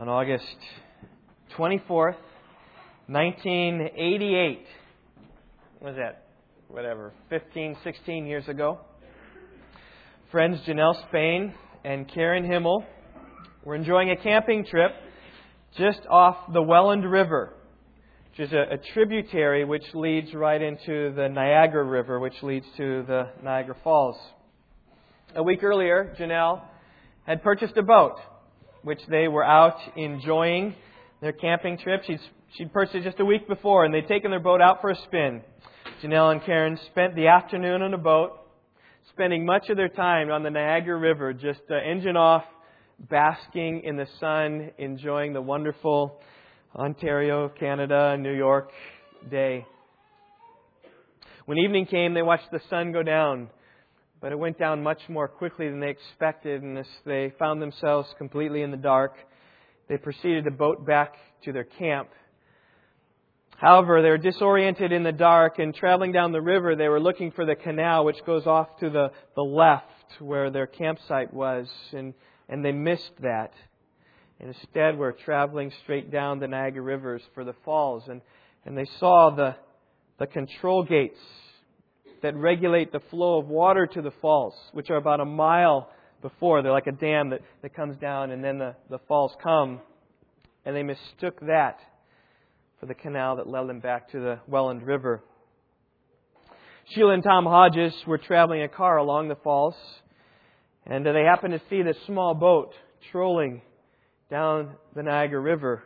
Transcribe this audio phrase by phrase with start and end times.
[0.00, 0.56] on August
[1.58, 2.16] 24th,
[3.06, 4.64] 1988.
[5.78, 6.24] What was that?
[6.68, 8.78] Whatever, 15, 16 years ago.
[10.32, 11.52] Friends Janelle Spain
[11.84, 12.82] and Karen Himmel
[13.62, 14.92] were enjoying a camping trip
[15.76, 17.52] just off the Welland River,
[18.30, 23.04] which is a, a tributary which leads right into the Niagara River, which leads to
[23.06, 24.16] the Niagara Falls.
[25.34, 26.62] A week earlier, Janelle
[27.26, 28.16] had purchased a boat
[28.82, 30.74] which they were out enjoying
[31.20, 32.02] their camping trip.
[32.06, 32.20] She'd,
[32.56, 35.42] she'd purchased just a week before, and they'd taken their boat out for a spin.
[36.02, 38.32] Janelle and Karen spent the afternoon on a boat,
[39.12, 42.44] spending much of their time on the Niagara River, just uh, engine off,
[42.98, 46.20] basking in the sun, enjoying the wonderful
[46.74, 48.70] Ontario, Canada, New York
[49.30, 49.66] day.
[51.46, 53.48] When evening came, they watched the sun go down
[54.20, 58.08] but it went down much more quickly than they expected, and as they found themselves
[58.18, 59.14] completely in the dark,
[59.88, 62.10] they proceeded to boat back to their camp.
[63.56, 67.30] However, they were disoriented in the dark, and traveling down the river, they were looking
[67.30, 69.86] for the canal which goes off to the, the left
[70.18, 72.14] where their campsite was, and,
[72.48, 73.52] and they missed that.
[74.38, 78.20] And instead, were traveling straight down the Niagara Rivers for the falls, and,
[78.64, 79.56] and they saw the,
[80.18, 81.20] the control gates
[82.22, 85.90] that regulate the flow of water to the falls, which are about a mile
[86.22, 86.62] before.
[86.62, 89.80] They're like a dam that, that comes down, and then the, the falls come.
[90.64, 91.78] And they mistook that
[92.78, 95.22] for the canal that led them back to the Welland River.
[96.94, 99.74] Sheila and Tom Hodges were traveling a car along the falls,
[100.86, 102.72] and they happened to see this small boat
[103.12, 103.62] trolling
[104.30, 105.84] down the Niagara River.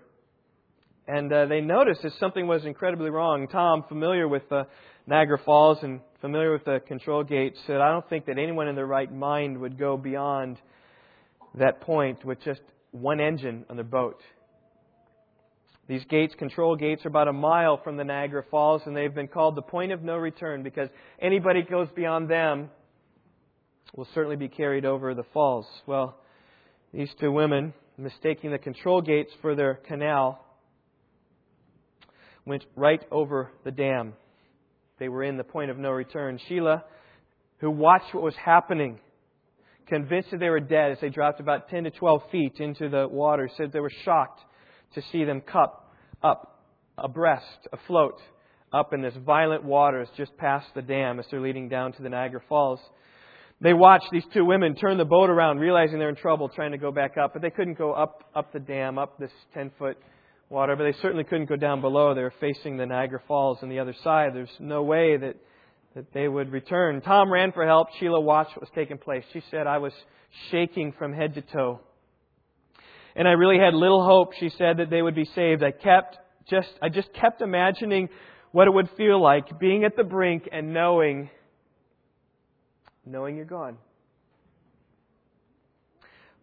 [1.06, 3.46] And uh, they noticed that something was incredibly wrong.
[3.48, 4.64] Tom, familiar with uh,
[5.06, 8.74] Niagara Falls and familiar with the control gate, said, I don't think that anyone in
[8.74, 10.56] their right mind would go beyond
[11.56, 12.62] that point with just
[12.92, 14.22] one engine on their boat.
[15.86, 19.28] These gates, control gates, are about a mile from the Niagara Falls, and they've been
[19.28, 20.88] called the point of no return because
[21.20, 22.70] anybody goes beyond them
[23.94, 25.66] will certainly be carried over the falls.
[25.86, 26.16] Well,
[26.94, 30.42] these two women, mistaking the control gates for their canal,
[32.46, 34.14] went right over the dam.
[34.98, 36.38] They were in the point of no return.
[36.48, 36.84] Sheila,
[37.58, 39.00] who watched what was happening,
[39.86, 43.08] convinced that they were dead as they dropped about 10 to 12 feet into the
[43.08, 44.40] water, said they were shocked
[44.94, 46.62] to see them cup up,
[46.96, 48.18] abreast, afloat,
[48.72, 52.08] up in this violent waters just past the dam as they're leading down to the
[52.08, 52.80] Niagara Falls.
[53.60, 56.78] They watched these two women turn the boat around, realizing they're in trouble, trying to
[56.78, 59.96] go back up, but they couldn't go up, up the dam, up this 10 foot
[60.48, 62.14] water, but they certainly couldn't go down below.
[62.14, 64.34] They were facing the Niagara Falls on the other side.
[64.34, 65.36] There's no way that,
[65.94, 67.00] that they would return.
[67.00, 67.88] Tom ran for help.
[67.98, 69.24] Sheila watched what was taking place.
[69.32, 69.92] She said, I was
[70.50, 71.80] shaking from head to toe.
[73.16, 75.62] And I really had little hope, she said, that they would be saved.
[75.62, 76.18] I kept
[76.48, 78.08] just, I just kept imagining
[78.52, 81.30] what it would feel like being at the brink and knowing,
[83.06, 83.78] knowing you're gone.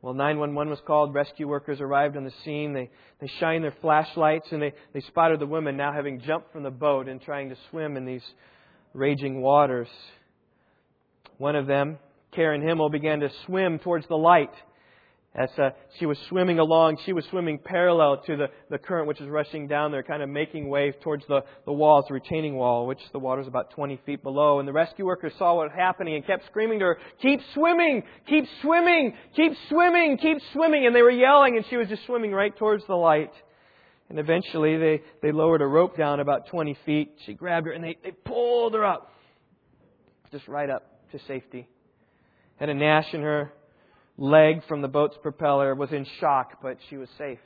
[0.01, 1.13] Well, 911 was called.
[1.13, 2.73] Rescue workers arrived on the scene.
[2.73, 2.89] They,
[3.19, 6.71] they shined their flashlights and they, they spotted the women now having jumped from the
[6.71, 8.23] boat and trying to swim in these
[8.93, 9.87] raging waters.
[11.37, 11.99] One of them,
[12.33, 14.51] Karen Himmel, began to swim towards the light.
[15.33, 19.21] As uh, she was swimming along, she was swimming parallel to the, the current which
[19.21, 22.85] was rushing down there, kind of making way towards the, the walls, the retaining wall,
[22.85, 24.59] which the water was about 20 feet below.
[24.59, 28.03] And the rescue workers saw what was happening and kept screaming to her, Keep swimming!
[28.27, 29.13] Keep swimming!
[29.33, 30.17] Keep swimming!
[30.17, 30.85] Keep swimming!
[30.85, 33.31] And they were yelling, and she was just swimming right towards the light.
[34.09, 37.13] And eventually they, they lowered a rope down about 20 feet.
[37.25, 39.13] She grabbed her and they, they pulled her up,
[40.33, 41.69] just right up to safety.
[42.57, 43.53] Had a gnash in her
[44.21, 47.39] leg from the boat's propeller, was in shock, but she was safe.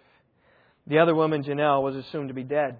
[0.87, 2.77] The other woman, Janelle, was assumed to be dead.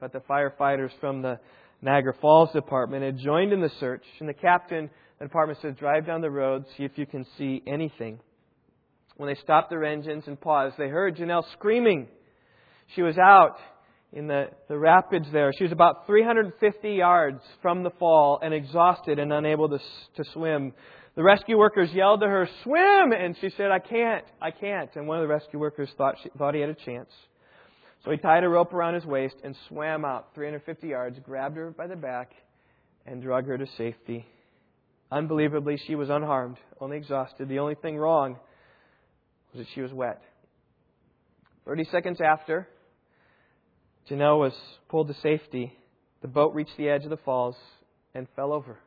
[0.00, 1.38] But the firefighters from the
[1.82, 4.88] Niagara Falls department had joined in the search, and the captain
[5.18, 8.20] the department said, Drive down the road, see if you can see anything.
[9.16, 12.08] When they stopped their engines and paused, they heard Janelle screaming.
[12.96, 13.56] She was out
[14.12, 15.52] in the, the rapids there.
[15.56, 19.78] She was about 350 yards from the fall and exhausted and unable to,
[20.16, 20.72] to swim.
[21.16, 23.12] The rescue workers yelled to her, Swim!
[23.12, 24.90] And she said, I can't, I can't.
[24.96, 27.10] And one of the rescue workers thought, she, thought he had a chance.
[28.04, 31.70] So he tied a rope around his waist and swam out 350 yards, grabbed her
[31.70, 32.32] by the back,
[33.06, 34.26] and drug her to safety.
[35.10, 37.48] Unbelievably, she was unharmed, only exhausted.
[37.48, 38.36] The only thing wrong
[39.52, 40.20] was that she was wet.
[41.64, 42.68] 30 seconds after,
[44.10, 44.52] Janelle was
[44.88, 45.72] pulled to safety.
[46.20, 47.56] The boat reached the edge of the falls
[48.14, 48.78] and fell over.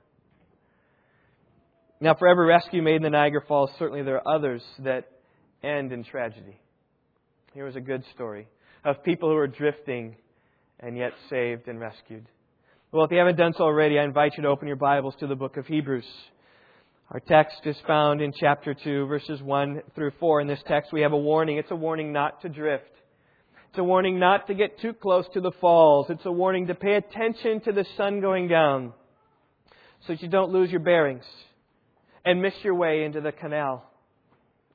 [2.00, 5.10] Now, for every rescue made in the Niagara Falls, certainly there are others that
[5.64, 6.60] end in tragedy.
[7.54, 8.48] Here was a good story
[8.86, 10.16] of people who were drifting
[10.80, 12.28] and yet saved and rescued.
[12.92, 15.28] Well, if you haven't done so already, I invite you to open your Bibles to
[15.28, 16.06] the book of Hebrews.
[17.10, 20.42] Our text is found in chapter 2, verses 1 through 4.
[20.42, 21.58] In this text, we have a warning.
[21.58, 22.92] It's a warning not to drift.
[23.70, 26.08] It's a warning not to get too close to the falls.
[26.10, 28.94] It's a warning to pay attention to the sun going down
[30.06, 31.26] so that you don't lose your bearings
[32.26, 33.84] and miss your way into the canal.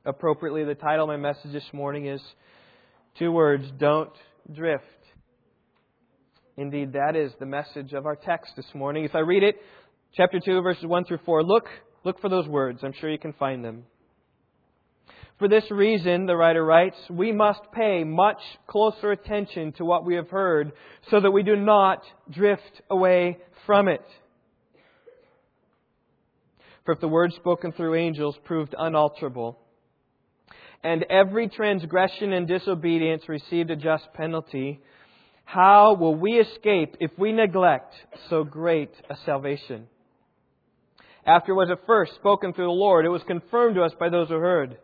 [0.04, 2.20] Appropriately, the title of my message this morning is
[3.18, 4.12] two words Don't
[4.52, 4.84] Drift.
[6.56, 9.04] Indeed, that is the message of our text this morning.
[9.04, 9.56] If I read it,
[10.14, 11.66] chapter 2, verses 1 through 4, look,
[12.04, 12.80] look for those words.
[12.82, 13.84] I'm sure you can find them.
[15.38, 20.14] For this reason, the writer writes, we must pay much closer attention to what we
[20.14, 20.72] have heard
[21.10, 24.04] so that we do not drift away from it.
[26.84, 29.58] For if the word spoken through angels proved unalterable,
[30.82, 34.80] and every transgression and disobedience received a just penalty,
[35.44, 37.94] how will we escape if we neglect
[38.28, 39.86] so great a salvation?
[41.24, 44.08] After it was at first spoken through the Lord, it was confirmed to us by
[44.08, 44.78] those who heard.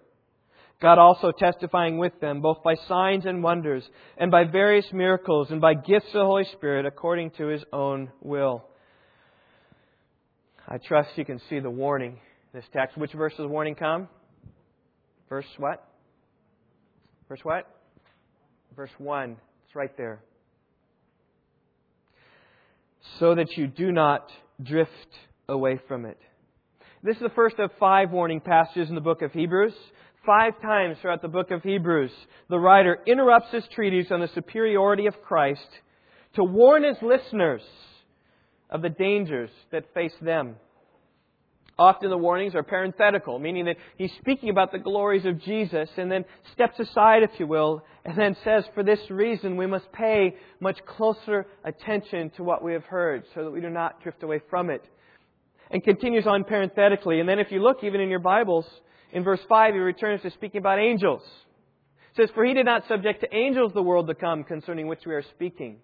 [0.81, 3.83] God also testifying with them, both by signs and wonders,
[4.17, 8.12] and by various miracles, and by gifts of the Holy Spirit, according to His own
[8.21, 8.68] will.
[10.69, 12.99] I trust you can see the warning in this text.
[12.99, 14.09] Which verse does the warning come?
[15.29, 15.85] Verse what?
[17.29, 17.67] Verse what?
[18.76, 19.37] Verse 1.
[19.67, 20.20] It's right there
[23.19, 24.29] so that you do not
[24.62, 24.91] drift
[25.49, 26.19] away from it.
[27.03, 29.75] This is the first of five warning passages in the book of Hebrews.
[30.26, 32.11] Five times throughout the book of Hebrews,
[32.50, 35.69] the writer interrupts his treatise on the superiority of Christ
[36.35, 37.62] to warn his listeners
[38.70, 40.56] of the dangers that face them
[41.79, 46.11] Often the warnings are parenthetical, meaning that he's speaking about the glories of Jesus and
[46.11, 50.35] then steps aside, if you will, and then says, for this reason we must pay
[50.59, 54.41] much closer attention to what we have heard so that we do not drift away
[54.50, 54.85] from it.
[55.71, 57.21] And continues on parenthetically.
[57.21, 58.64] And then if you look even in your Bibles,
[59.12, 61.23] in verse 5, he returns to speaking about angels.
[62.11, 65.06] It says, For he did not subject to angels the world to come concerning which
[65.06, 65.76] we are speaking.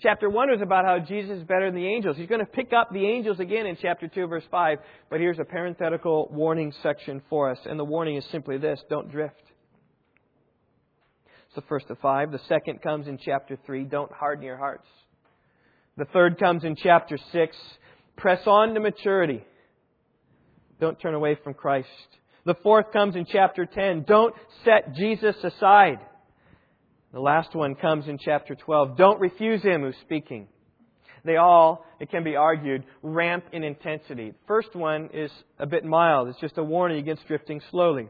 [0.00, 2.16] Chapter 1 was about how Jesus is better than the angels.
[2.16, 4.78] He's going to pick up the angels again in chapter 2, verse 5.
[5.10, 7.58] But here's a parenthetical warning section for us.
[7.64, 9.42] And the warning is simply this don't drift.
[11.46, 12.30] It's the first of five.
[12.30, 14.86] The second comes in chapter 3 don't harden your hearts.
[15.96, 17.56] The third comes in chapter 6
[18.16, 19.42] press on to maturity.
[20.80, 21.88] Don't turn away from Christ.
[22.44, 24.34] The fourth comes in chapter 10 don't
[24.64, 25.98] set Jesus aside.
[27.12, 28.96] The last one comes in chapter 12.
[28.96, 30.48] Don't refuse him who's speaking.
[31.24, 34.30] They all, it can be argued, ramp in intensity.
[34.30, 36.28] The First one is a bit mild.
[36.28, 38.08] It's just a warning against drifting slowly.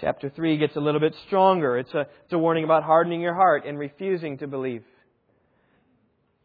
[0.00, 1.78] Chapter 3 gets a little bit stronger.
[1.78, 4.84] It's a, it's a warning about hardening your heart and refusing to believe.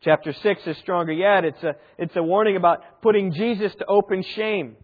[0.01, 1.43] Chapter 6 is stronger yet.
[1.43, 4.77] It's a, it's a warning about putting Jesus to open shame.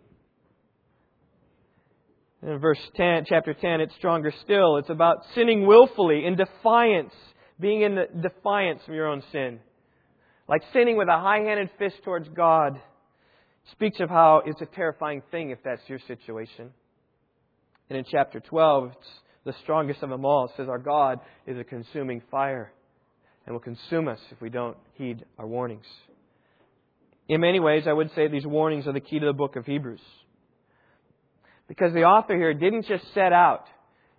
[2.44, 4.78] In verse 10, chapter 10, it's stronger still.
[4.78, 7.14] It's about sinning willfully in defiance,
[7.60, 9.60] being in defiance of your own sin.
[10.48, 12.80] Like sinning with a high handed fist towards God.
[13.72, 16.72] Speaks of how it's a terrifying thing if that's your situation.
[17.90, 19.08] And in chapter 12, it's
[19.46, 20.46] the strongest of them all.
[20.46, 22.72] It says, Our God is a consuming fire
[23.46, 25.86] and will consume us if we don't heed our warnings.
[27.28, 29.66] In many ways, I would say these warnings are the key to the book of
[29.66, 30.02] Hebrews.
[31.68, 33.66] Because the author here didn't just set out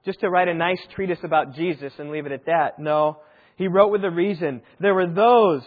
[0.04, 2.78] just to write a nice treatise about Jesus and leave it at that.
[2.78, 3.18] No,
[3.56, 4.62] he wrote with a reason.
[4.80, 5.62] There were those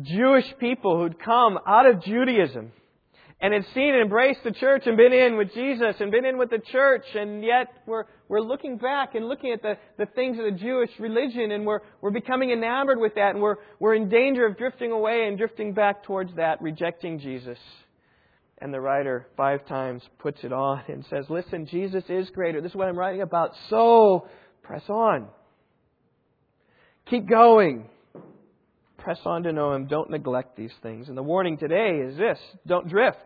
[0.00, 2.72] Jewish people who'd come out of Judaism
[3.40, 6.36] and had seen and embraced the church and been in with Jesus and been in
[6.36, 10.38] with the church, and yet we're, we're looking back and looking at the, the things
[10.38, 14.10] of the Jewish religion, and we're, we're becoming enamored with that, and we're, we're in
[14.10, 17.58] danger of drifting away and drifting back towards that, rejecting Jesus.
[18.60, 22.60] And the writer five times puts it on and says, Listen, Jesus is greater.
[22.60, 23.52] This is what I'm writing about.
[23.70, 24.28] So
[24.62, 25.28] press on.
[27.08, 27.88] Keep going.
[28.98, 29.86] Press on to know Him.
[29.86, 31.08] Don't neglect these things.
[31.08, 33.18] And the warning today is this don't drift.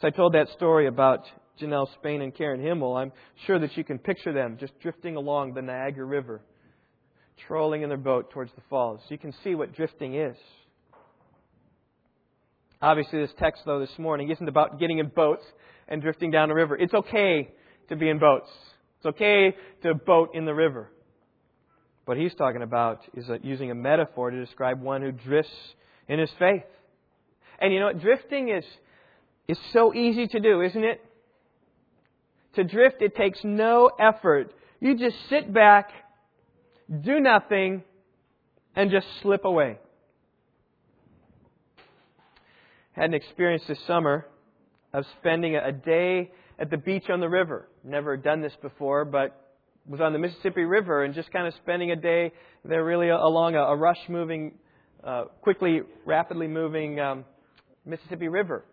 [0.00, 1.24] So I told that story about
[1.60, 2.96] Janelle Spain and Karen Himmel.
[2.96, 3.12] I'm
[3.46, 6.42] sure that you can picture them just drifting along the Niagara River,
[7.48, 9.00] trolling in their boat towards the falls.
[9.08, 10.36] You can see what drifting is.
[12.86, 15.42] Obviously, this text, though, this morning isn't about getting in boats
[15.88, 16.76] and drifting down a river.
[16.76, 17.48] It's okay
[17.88, 18.48] to be in boats.
[18.98, 20.88] It's okay to boat in the river.
[22.04, 25.50] What he's talking about is using a metaphor to describe one who drifts
[26.06, 26.62] in his faith.
[27.58, 28.00] And you know, what?
[28.00, 28.64] drifting is,
[29.48, 31.04] is so easy to do, isn't it?
[32.54, 35.90] To drift, it takes no effort You just sit back,
[36.88, 37.82] do nothing,
[38.76, 39.80] and just slip away.
[42.96, 44.26] Had an experience this summer
[44.94, 47.68] of spending a day at the beach on the river.
[47.84, 49.38] Never done this before, but
[49.86, 52.32] was on the Mississippi River and just kind of spending a day
[52.64, 54.54] there really along a, a rush moving,
[55.04, 57.26] uh, quickly, rapidly moving um,
[57.84, 58.64] Mississippi River.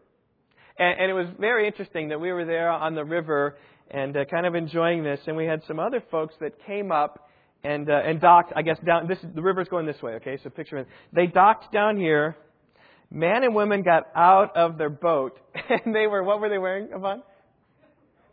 [0.79, 3.57] And, and, it was very interesting that we were there on the river
[3.91, 5.19] and uh, kind of enjoying this.
[5.27, 7.29] And we had some other folks that came up
[7.65, 8.53] and uh, and docked.
[8.55, 10.13] I guess down this the river's going this way.
[10.13, 10.87] Okay, so picture it.
[11.11, 12.37] They docked down here.
[13.13, 15.39] Man and women got out of their boat,
[15.85, 17.21] and they were what were they wearing, Yvonne?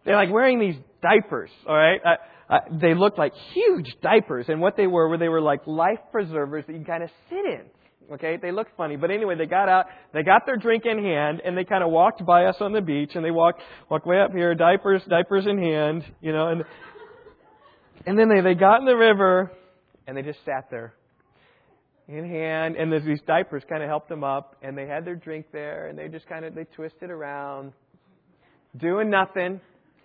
[0.06, 1.50] They're like wearing these diapers.
[1.68, 2.00] All right.
[2.02, 5.66] Uh, uh, they looked like huge diapers, and what they were were they were like
[5.66, 7.66] life preservers that you kind of sit in.
[8.12, 11.42] Okay, they looked funny, but anyway, they got out, they got their drink in hand,
[11.44, 14.20] and they kind of walked by us on the beach, and they walked walked way
[14.20, 16.64] up here, diapers, diapers in hand, you know, and
[18.06, 19.52] and then they they got in the river,
[20.08, 20.94] and they just sat there,
[22.18, 25.14] in hand, and there's these diapers kind of helped them up, and they had their
[25.14, 27.72] drink there, and they just kind of they twisted around,
[28.76, 29.60] doing nothing.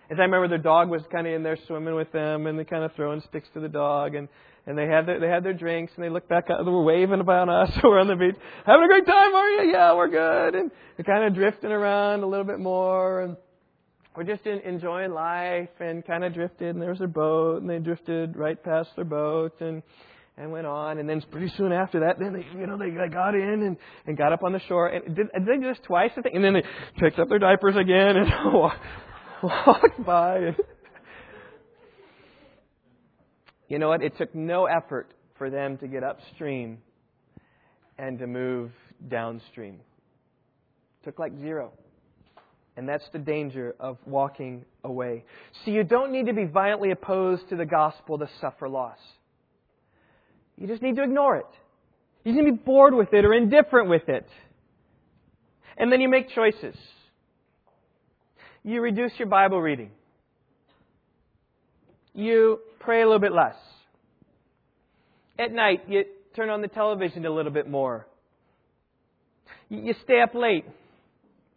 [0.08, 2.64] As I remember, their dog was kind of in there swimming with them, and they
[2.64, 4.28] kind of throwing sticks to the dog, and
[4.66, 6.82] and they had their they had their drinks, and they looked back up, they were
[6.82, 7.70] waving about us.
[7.82, 9.72] we're on the beach, having a great time, are you?
[9.72, 10.54] Yeah, we're good.
[10.54, 13.36] And they're kind of drifting around a little bit more, and
[14.16, 16.68] we're just in, enjoying life, and kind of drifted.
[16.68, 19.82] And there was their boat, and they drifted right past their boat, and
[20.36, 20.98] and went on.
[20.98, 23.76] And then pretty soon after that, then they, you know, they, they got in and,
[24.06, 24.88] and got up on the shore.
[24.88, 26.10] And did, did they do this twice?
[26.16, 26.34] I think.
[26.34, 26.62] And then they
[26.98, 28.30] picked up their diapers again and
[29.42, 30.54] walked by.
[33.68, 34.02] You know what?
[34.02, 36.78] It took no effort for them to get upstream
[37.98, 38.70] and to move
[39.08, 39.80] downstream.
[41.00, 41.72] It took like zero.
[42.76, 45.24] And that's the danger of walking away.
[45.64, 48.98] See, you don't need to be violently opposed to the gospel to suffer loss.
[50.58, 51.46] You just need to ignore it.
[52.24, 54.26] You need to be bored with it or indifferent with it.
[55.76, 56.76] And then you make choices.
[58.64, 59.90] You reduce your Bible reading.
[62.14, 63.56] You pray a little bit less.
[65.38, 68.06] At night, you turn on the television a little bit more.
[69.68, 70.64] You stay up late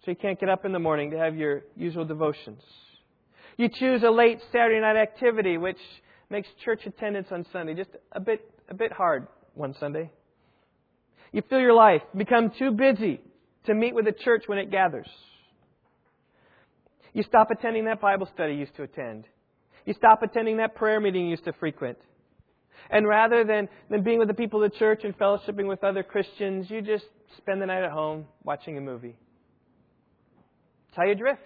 [0.04, 2.62] so you can't get up in the morning to have your usual devotions.
[3.58, 5.78] You choose a late Saturday night activity, which
[6.30, 10.12] makes church attendance on Sunday just a bit, a bit hard one Sunday.
[11.32, 13.22] You feel your life become too busy
[13.66, 15.08] to meet with the church when it gathers.
[17.14, 19.26] You stop attending that Bible study you used to attend.
[19.86, 21.98] You stop attending that prayer meeting you used to frequent.
[22.90, 26.04] And rather than, than being with the people of the church and fellowshipping with other
[26.04, 27.06] Christians, you just
[27.38, 29.16] spend the night at home watching a movie.
[30.88, 31.42] That's how you drift.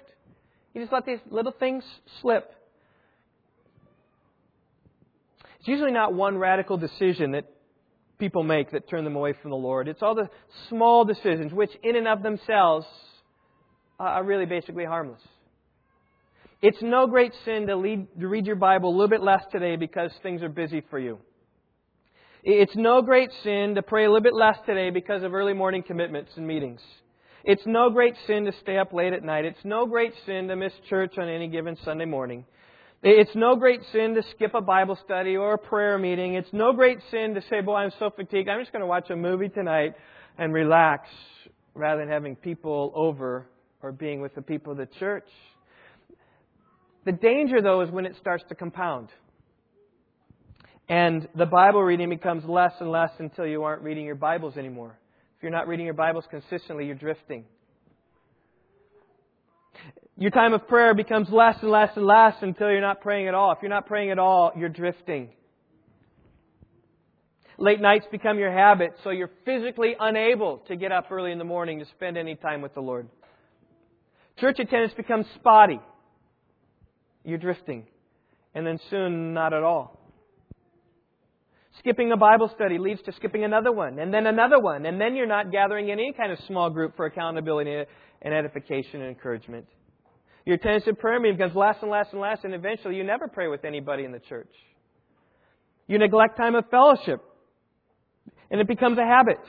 [0.73, 1.83] You just let these little things
[2.21, 2.53] slip.
[5.63, 7.45] It's usually not one radical decision that
[8.19, 9.87] people make that turn them away from the Lord.
[9.87, 10.27] It's all the
[10.67, 12.85] small decisions, which in and of themselves
[13.97, 15.21] are really basically harmless.
[16.61, 19.77] It's no great sin to, lead, to read your Bible a little bit less today
[19.77, 21.17] because things are busy for you.
[22.43, 25.81] It's no great sin to pray a little bit less today because of early morning
[25.81, 26.81] commitments and meetings.
[27.45, 29.45] It's no great sin to stay up late at night.
[29.45, 32.43] It's no great sin to miss church on any given Sunday morning.
[33.05, 36.35] It's no great sin to skip a Bible study or a prayer meeting.
[36.35, 38.47] It's no great sin to say, boy, I'm so fatigued.
[38.47, 39.95] I'm just going to watch a movie tonight
[40.37, 41.09] and relax
[41.73, 43.45] rather than having people over
[43.81, 45.27] or being with the people of the church.
[47.03, 49.09] The danger, though, is when it starts to compound.
[50.87, 54.97] And the Bible reading becomes less and less until you aren't reading your Bibles anymore.
[55.35, 57.43] If you're not reading your Bibles consistently, you're drifting.
[60.17, 63.33] Your time of prayer becomes less and less and less until you're not praying at
[63.33, 63.51] all.
[63.51, 65.29] If you're not praying at all, you're drifting.
[67.57, 71.43] Late nights become your habit, so you're physically unable to get up early in the
[71.43, 73.07] morning to spend any time with the Lord.
[74.39, 75.79] Church attendance becomes spotty
[77.23, 77.85] you're drifting.
[78.53, 79.99] And then soon, not at all.
[81.79, 85.15] Skipping a Bible study leads to skipping another one, and then another one, and then
[85.15, 87.83] you're not gathering in any kind of small group for accountability
[88.21, 89.65] and edification and encouragement.
[90.45, 93.27] Your attendance at prayer meeting becomes less and less and less, and eventually you never
[93.27, 94.51] pray with anybody in the church.
[95.87, 97.21] You neglect time of fellowship,
[98.51, 99.39] and it becomes a habit.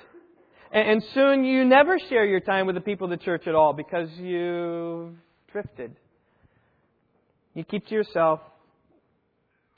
[0.73, 3.73] And soon you never share your time with the people of the church at all
[3.73, 5.15] because you've
[5.53, 5.95] drifted.
[7.55, 8.41] You keep to yourself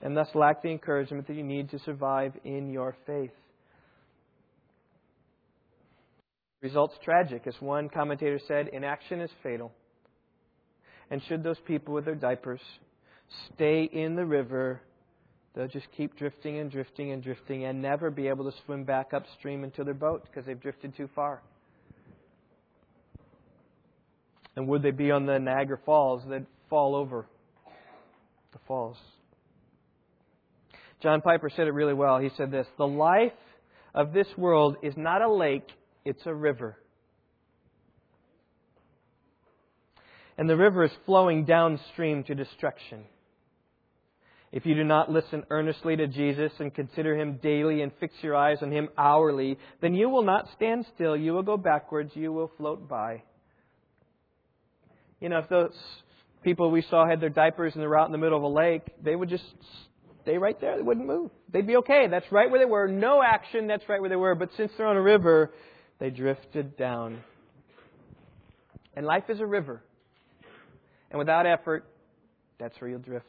[0.00, 3.32] and thus lack the encouragement that you need to survive in your faith.
[6.62, 7.46] Results tragic.
[7.46, 9.72] As one commentator said, inaction is fatal.
[11.10, 12.60] And should those people with their diapers
[13.54, 14.80] stay in the river,
[15.54, 19.12] they'll just keep drifting and drifting and drifting and never be able to swim back
[19.12, 21.42] upstream into their boat because they've drifted too far.
[24.56, 27.26] And would they be on the Niagara Falls, they'd fall over
[28.52, 28.96] the falls.
[31.02, 32.18] John Piper said it really well.
[32.18, 33.32] He said this The life
[33.94, 35.68] of this world is not a lake,
[36.04, 36.76] it's a river.
[40.38, 43.04] And the river is flowing downstream to destruction.
[44.52, 48.36] If you do not listen earnestly to Jesus and consider Him daily and fix your
[48.36, 51.16] eyes on Him hourly, then you will not stand still.
[51.16, 52.12] You will go backwards.
[52.14, 53.22] You will float by.
[55.20, 55.74] You know, if those
[56.42, 58.82] people we saw had their diapers and they're out in the middle of a lake,
[59.02, 59.44] they would just
[60.22, 60.76] stay right there.
[60.76, 61.30] They wouldn't move.
[61.52, 62.06] They'd be okay.
[62.10, 62.88] That's right where they were.
[62.88, 63.66] No action.
[63.66, 64.34] That's right where they were.
[64.34, 65.52] But since they're on a river,
[65.98, 67.20] they drifted down.
[68.94, 69.82] And life is a river.
[71.10, 71.84] And without effort,
[72.58, 73.26] that's where you'll drift.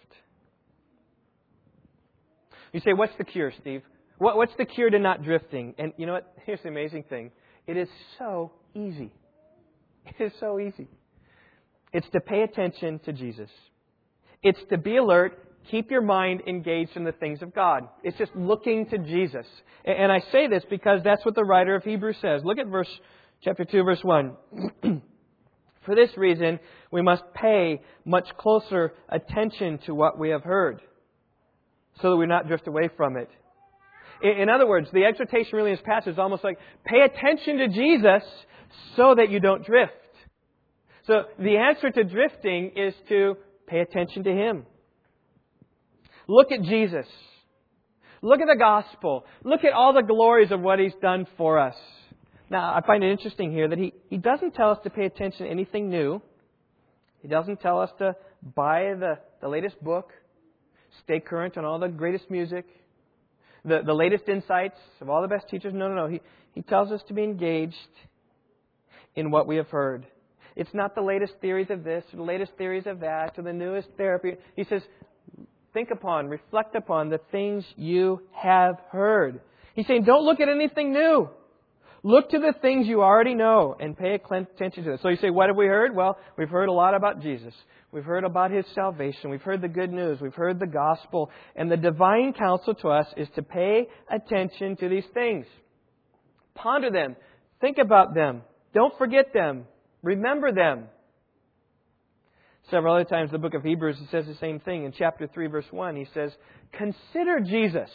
[2.74, 3.84] You say, What's the cure, Steve?
[4.20, 5.76] what's the cure to not drifting?
[5.78, 6.34] And you know what?
[6.46, 7.32] Here's the amazing thing
[7.68, 9.12] it is so easy.
[10.06, 10.88] It is so easy.
[11.94, 13.50] It's to pay attention to Jesus.
[14.44, 15.38] It's to be alert,
[15.70, 17.88] keep your mind engaged in the things of God.
[18.04, 19.46] It's just looking to Jesus.
[19.84, 22.42] And I say this because that's what the writer of Hebrews says.
[22.44, 22.90] Look at verse
[23.44, 24.34] chapter 2 verse 1.
[25.88, 26.60] For this reason,
[26.92, 30.82] we must pay much closer attention to what we have heard
[32.02, 33.30] so that we not drift away from it.
[34.22, 37.68] In other words, the exhortation really in this passage is almost like pay attention to
[37.70, 38.28] Jesus
[38.98, 39.94] so that you don't drift.
[41.06, 44.66] So the answer to drifting is to pay attention to Him.
[46.28, 47.08] Look at Jesus.
[48.22, 49.24] Look at the gospel.
[49.46, 51.76] Look at all the glories of what He's done for us.
[52.50, 55.46] Now, I find it interesting here that He, he doesn't tell us to pay attention
[55.46, 56.22] to anything new.
[57.22, 58.16] He doesn't tell us to
[58.56, 60.12] buy the, the latest book,
[61.04, 62.66] stay current on all the greatest music,
[63.66, 65.74] the, the latest insights of all the best teachers.
[65.74, 66.08] No, no, no.
[66.08, 66.22] He,
[66.54, 67.76] he tells us to be engaged
[69.16, 70.06] in what we have heard.
[70.56, 73.54] It's not the latest theories of this or the latest theories of that or the
[73.54, 74.36] newest therapy.
[74.56, 74.82] He says,
[75.74, 79.42] think upon, reflect upon the things you have heard.
[79.76, 81.30] He's saying, don't look at anything new.
[82.04, 85.00] Look to the things you already know and pay attention to them.
[85.02, 85.96] So you say, what have we heard?
[85.96, 87.54] Well, we've heard a lot about Jesus.
[87.92, 89.30] We've heard about His salvation.
[89.30, 90.20] We've heard the good news.
[90.22, 91.32] We've heard the gospel.
[91.56, 95.46] And the divine counsel to us is to pay attention to these things.
[96.54, 97.16] Ponder them.
[97.62, 98.44] Think about them.
[98.74, 99.66] Don't forget them.
[100.04, 100.86] Remember them.
[102.70, 104.84] Several other times the book of Hebrews, he says the same thing.
[104.84, 106.32] In chapter 3, verse 1, he says,
[106.74, 107.90] Consider Jesus.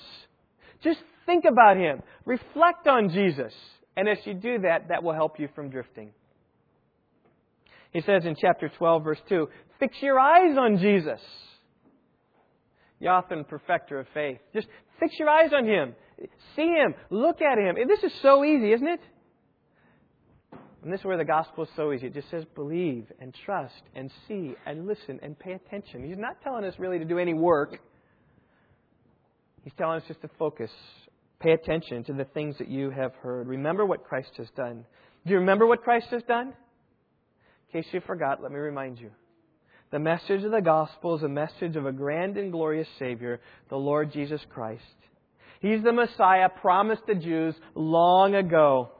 [0.82, 2.02] Just think about him.
[2.24, 3.52] Reflect on Jesus.
[3.96, 6.12] And as you do that, that will help you from drifting.
[7.92, 11.20] He says in chapter 12, verse 2, Fix your eyes on Jesus.
[13.00, 14.38] The author and perfecter of faith.
[14.54, 15.94] Just fix your eyes on him.
[16.56, 16.94] See him.
[17.10, 17.76] Look at him.
[17.86, 19.00] This is so easy, isn't it?
[20.82, 22.08] And this is where the gospel is so easy.
[22.08, 26.04] It just says believe and trust and see and listen and pay attention.
[26.08, 27.78] He's not telling us really to do any work.
[29.62, 30.70] He's telling us just to focus,
[31.42, 33.48] pay attention to the things that you have heard.
[33.48, 34.84] Remember what Christ has done.
[35.26, 36.48] Do you remember what Christ has done?
[36.48, 39.10] In case you forgot, let me remind you.
[39.90, 43.76] The message of the gospel is a message of a grand and glorious Savior, the
[43.76, 44.82] Lord Jesus Christ.
[45.60, 48.90] He's the Messiah promised the Jews long ago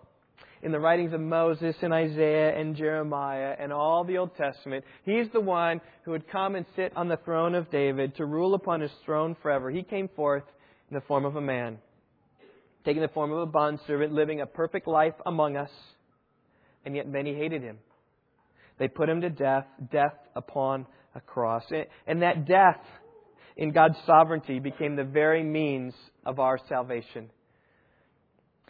[0.63, 4.85] in the writings of Moses and Isaiah and Jeremiah and all the Old Testament.
[5.05, 8.55] He's the one who would come and sit on the throne of David to rule
[8.55, 9.71] upon his throne forever.
[9.71, 10.45] He came forth
[10.91, 11.79] in the form of a man,
[12.85, 15.71] taking the form of a bondservant, living a perfect life among us,
[16.85, 17.79] and yet many hated him.
[18.79, 21.65] They put him to death, death upon a cross.
[22.07, 22.81] And that death
[23.57, 27.31] in God's sovereignty became the very means of our salvation.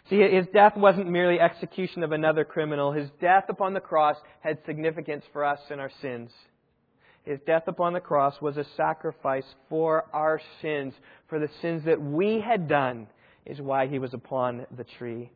[0.09, 2.91] See, his death wasn't merely execution of another criminal.
[2.91, 6.29] His death upon the cross had significance for us and our sins.
[7.23, 10.93] His death upon the cross was a sacrifice for our sins,
[11.29, 13.07] for the sins that we had done,
[13.45, 15.31] is why he was upon the tree.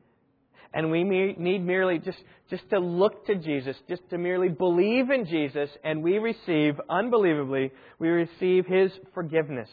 [0.74, 2.18] And we need merely just,
[2.50, 7.72] just to look to Jesus, just to merely believe in Jesus, and we receive, unbelievably,
[8.00, 9.70] we receive his forgiveness.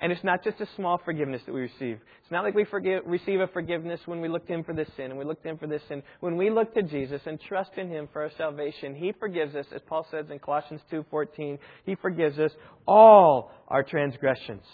[0.00, 1.98] And it's not just a small forgiveness that we receive.
[2.22, 4.88] It's not like we forgive, receive a forgiveness when we look to Him for this
[4.94, 6.02] sin and we look to Him for this sin.
[6.20, 9.64] When we look to Jesus and trust in Him for our salvation, He forgives us,
[9.74, 12.50] as Paul says in Colossians 2.14, He forgives us
[12.86, 14.64] all our transgressions.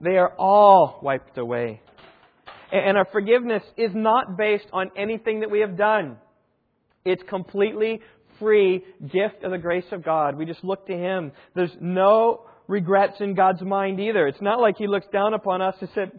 [0.00, 1.82] They are all wiped away.
[2.72, 6.16] And our forgiveness is not based on anything that we have done.
[7.04, 8.00] It's completely
[8.38, 10.36] free gift of the grace of God.
[10.36, 11.32] We just look to Him.
[11.54, 14.26] There's no regrets in God's mind either.
[14.26, 16.12] It's not like He looks down upon us and said,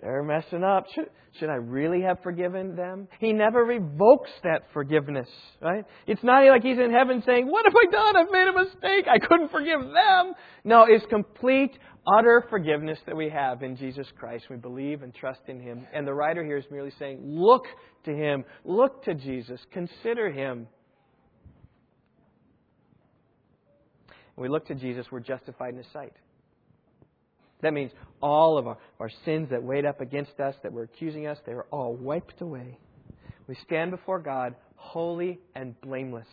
[0.00, 0.86] they're messing up.
[0.94, 3.06] Should, should I really have forgiven them?
[3.18, 5.28] He never revokes that forgiveness,
[5.60, 5.84] right?
[6.06, 8.16] It's not like He's in heaven saying, What have I done?
[8.16, 9.06] I've made a mistake.
[9.12, 10.32] I couldn't forgive them.
[10.64, 11.72] No, it's complete,
[12.18, 14.46] utter forgiveness that we have in Jesus Christ.
[14.48, 15.86] We believe and trust in Him.
[15.92, 17.64] And the writer here is merely saying, Look
[18.06, 18.44] to Him.
[18.64, 19.60] Look to Jesus.
[19.70, 20.66] Consider Him.
[24.34, 26.14] When we look to Jesus, we're justified in His sight.
[27.62, 27.92] That means
[28.22, 31.54] all of our, our sins that weighed up against us, that were accusing us, they
[31.54, 32.78] were all wiped away.
[33.46, 36.28] We stand before God holy and blameless.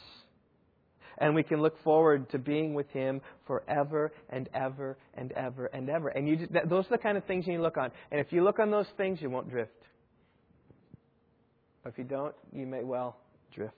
[1.19, 5.89] And we can look forward to being with Him forever and ever and ever and
[5.89, 6.09] ever.
[6.09, 7.91] And you just, that, those are the kind of things you need to look on.
[8.11, 9.71] And if you look on those things, you won't drift.
[11.83, 13.17] But if you don't, you may well
[13.53, 13.73] drift.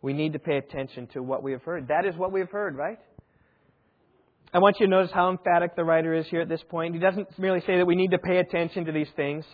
[0.00, 1.88] We need to pay attention to what we have heard.
[1.88, 3.00] That is what we have heard, right?
[4.52, 6.94] I want you to notice how emphatic the writer is here at this point.
[6.94, 9.44] He doesn't merely say that we need to pay attention to these things.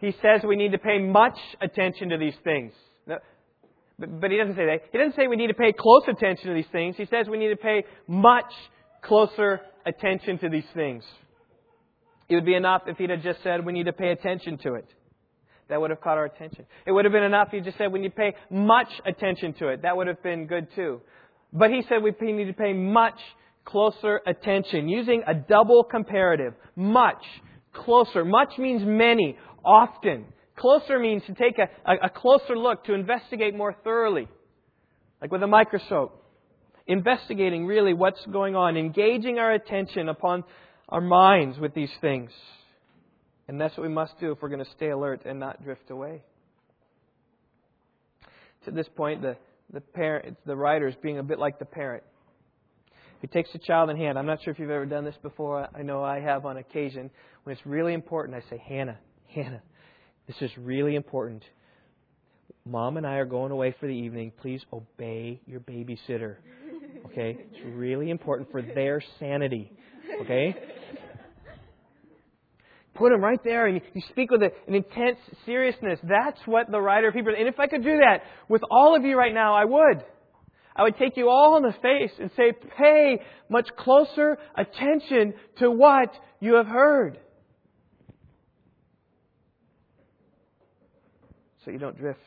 [0.00, 2.72] He says we need to pay much attention to these things.
[3.06, 4.80] But he doesn't say that.
[4.92, 6.96] He doesn't say we need to pay close attention to these things.
[6.96, 8.52] He says we need to pay much
[9.02, 11.04] closer attention to these things.
[12.28, 14.74] It would be enough if he'd have just said we need to pay attention to
[14.74, 14.86] it.
[15.68, 16.66] That would have caught our attention.
[16.86, 19.54] It would have been enough if he just said we need to pay much attention
[19.60, 19.82] to it.
[19.82, 21.00] That would have been good too.
[21.52, 23.18] But he said we need to pay much
[23.66, 26.54] closer attention, using a double comparative.
[26.74, 27.22] Much,
[27.74, 28.24] closer.
[28.24, 30.24] Much means many, often.
[30.56, 34.28] Closer means to take a, a, a closer look, to investigate more thoroughly,
[35.20, 36.22] like with a microscope.
[36.86, 40.44] Investigating really what's going on, engaging our attention upon
[40.88, 42.30] our minds with these things.
[43.48, 45.90] And that's what we must do if we're going to stay alert and not drift
[45.90, 46.22] away.
[48.64, 49.36] To this point, the,
[49.72, 52.04] the parent, the writer is being a bit like the parent.
[53.20, 54.18] He takes the child in hand.
[54.18, 55.68] I'm not sure if you've ever done this before.
[55.74, 57.10] I know I have on occasion.
[57.44, 58.98] When it's really important, I say, Hannah,
[59.34, 59.62] Hannah,
[60.26, 61.42] this is really important.
[62.64, 64.32] Mom and I are going away for the evening.
[64.40, 66.36] Please obey your babysitter.
[67.06, 67.38] Okay?
[67.38, 69.72] It's really important for their sanity.
[70.22, 70.54] Okay?
[72.94, 76.00] Put them right there and you speak with an intense seriousness.
[76.02, 77.36] That's what the writer of Hebrews.
[77.38, 80.04] And if I could do that with all of you right now, I would.
[80.76, 85.70] I would take you all in the face and say, pay much closer attention to
[85.70, 87.18] what you have heard.
[91.64, 92.20] So you don't drift.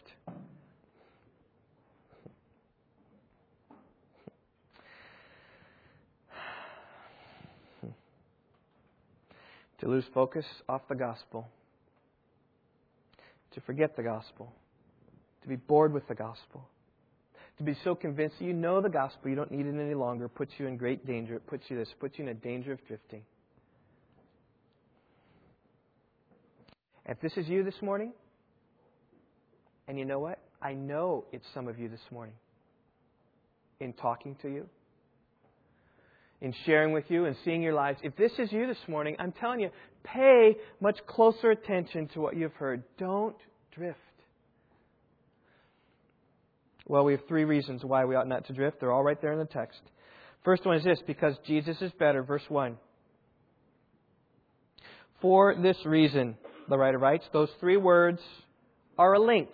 [9.79, 11.47] to lose focus off the gospel,
[13.51, 14.51] to forget the gospel,
[15.41, 16.67] to be bored with the gospel
[17.59, 20.29] to be so convinced that you know the gospel, you don't need it any longer,
[20.29, 21.35] puts you in great danger.
[21.35, 23.21] It puts you this, puts you in a danger of drifting.
[27.05, 28.13] If this is you this morning,
[29.89, 30.39] and you know what?
[30.61, 32.35] I know it's some of you this morning.
[33.81, 34.65] In talking to you,
[36.41, 37.99] in sharing with you, and seeing your lives.
[38.03, 39.69] If this is you this morning, I'm telling you,
[40.03, 42.83] pay much closer attention to what you've heard.
[42.97, 43.35] Don't
[43.73, 43.99] drift.
[46.89, 48.79] Well, we have three reasons why we ought not to drift.
[48.79, 49.79] They're all right there in the text.
[50.43, 52.23] First one is this because Jesus is better.
[52.23, 52.77] Verse 1.
[55.21, 56.35] For this reason,
[56.67, 58.19] the writer writes, those three words
[58.97, 59.49] are a link.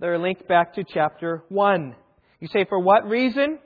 [0.00, 1.96] They're linked back to chapter 1.
[2.40, 3.58] You say, for what reason?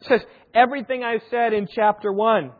[0.00, 0.20] It says,
[0.52, 2.44] everything I've said in chapter 1.
[2.46, 2.50] In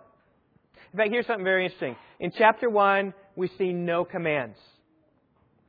[0.96, 1.96] fact, here's something very interesting.
[2.20, 4.56] In chapter 1, we see no commands.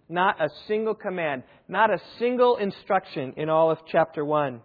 [0.10, 4.60] Not a single command, not a single instruction in all of chapter 1.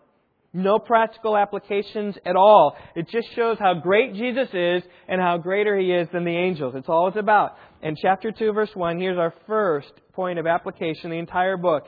[0.55, 2.77] No practical applications at all.
[2.95, 6.75] It just shows how great Jesus is and how greater he is than the angels.
[6.77, 7.57] It's all it's about.
[7.83, 11.85] In chapter 2, verse 1, here's our first point of application the entire book.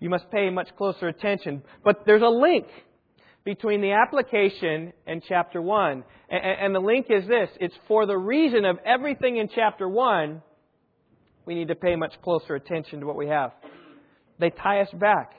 [0.00, 1.62] You must pay much closer attention.
[1.84, 2.66] But there's a link
[3.44, 6.04] between the application and chapter 1.
[6.30, 10.42] And the link is this it's for the reason of everything in chapter 1
[11.48, 13.52] we need to pay much closer attention to what we have.
[14.38, 15.32] They tie us back.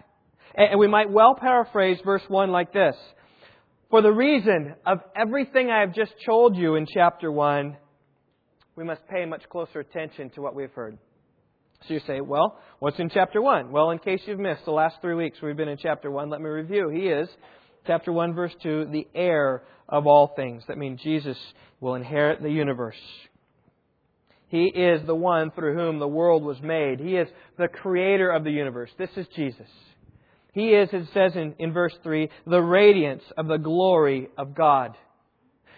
[0.55, 2.95] And we might well paraphrase verse 1 like this
[3.91, 7.77] For the reason of everything I have just told you in chapter 1,
[8.75, 10.97] we must pay much closer attention to what we've heard.
[11.87, 13.71] So you say, well, what's in chapter 1?
[13.71, 16.41] Well, in case you've missed the last three weeks we've been in chapter 1, let
[16.41, 16.89] me review.
[16.89, 17.29] He is,
[17.85, 20.63] chapter 1, verse 2, the heir of all things.
[20.69, 21.37] That means Jesus
[21.79, 22.97] will inherit the universe.
[24.49, 26.99] He is the one through whom the world was made.
[26.99, 28.89] He is the creator of the universe.
[28.97, 29.69] This is Jesus.
[30.53, 34.97] He is, it says in, in verse 3, the radiance of the glory of God.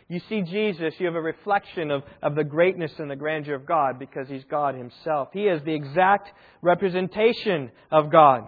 [0.08, 3.66] you see Jesus, you have a reflection of, of the greatness and the grandeur of
[3.66, 5.30] God because He's God Himself.
[5.34, 6.32] He is the exact
[6.62, 8.48] representation of God.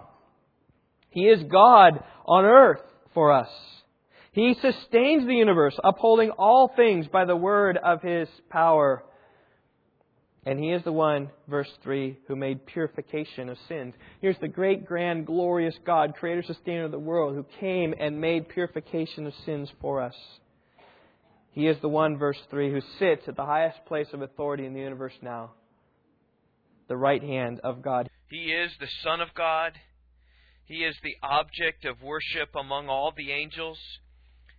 [1.10, 2.82] He is God on earth
[3.12, 3.50] for us.
[4.32, 9.04] He sustains the universe, upholding all things by the word of His power.
[10.46, 13.94] And He is the one, verse 3, who made purification of sins.
[14.20, 18.48] Here's the great, grand, glorious God, creator, sustainer of the world, who came and made
[18.48, 20.14] purification of sins for us.
[21.52, 24.74] He is the one, verse 3, who sits at the highest place of authority in
[24.74, 25.52] the universe now,
[26.88, 28.10] the right hand of God.
[28.28, 29.72] He is the Son of God.
[30.66, 33.78] He is the object of worship among all the angels.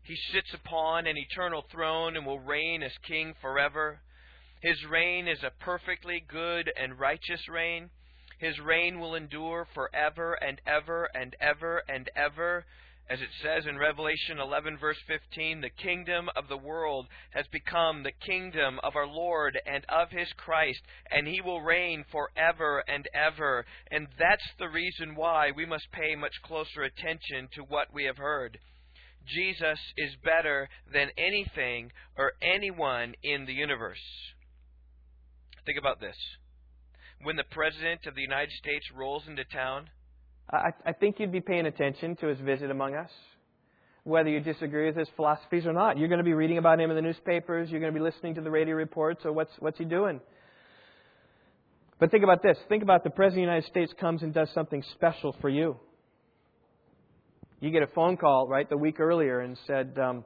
[0.03, 3.99] He sits upon an eternal throne and will reign as king forever.
[4.65, 7.91] His reign is a perfectly good and righteous reign.
[8.39, 12.65] His reign will endure forever and ever and ever and ever.
[13.07, 18.01] As it says in Revelation 11, verse 15, the kingdom of the world has become
[18.01, 23.07] the kingdom of our Lord and of his Christ, and he will reign forever and
[23.13, 23.67] ever.
[23.91, 28.17] And that's the reason why we must pay much closer attention to what we have
[28.17, 28.57] heard.
[29.27, 34.33] Jesus is better than anything or anyone in the universe.
[35.65, 36.15] Think about this.
[37.21, 39.89] When the President of the United States rolls into town,
[40.51, 43.09] I, I think you'd be paying attention to his visit among us,
[44.03, 45.97] whether you disagree with his philosophies or not.
[45.97, 47.69] You're going to be reading about him in the newspapers.
[47.71, 49.21] You're going to be listening to the radio reports.
[49.23, 50.19] So what's what's he doing?
[51.99, 52.57] But think about this.
[52.67, 55.77] Think about the President of the United States comes and does something special for you.
[57.61, 60.25] You get a phone call, right, the week earlier and said, um,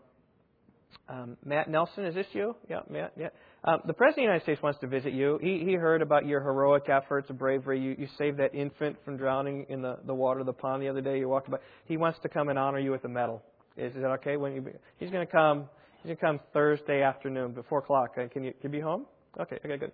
[1.08, 2.56] um, Matt Nelson, is this you?
[2.67, 3.30] Yeah, Matt, yeah.
[3.63, 5.38] Um, the President of the United States wants to visit you.
[5.41, 7.80] He, he heard about your heroic efforts of bravery.
[7.82, 10.88] You, you saved that infant from drowning in the, the water of the pond the
[10.88, 11.19] other day.
[11.19, 11.58] You walked by.
[11.86, 13.41] He wants to come and honor you with a medal.
[13.76, 14.38] Is, is that okay?
[14.38, 15.65] When you, be, he's going to come.
[15.98, 18.12] He's going to come Thursday afternoon, before o'clock.
[18.17, 19.06] Uh, can you can you be home?
[19.38, 19.91] Okay, okay, good.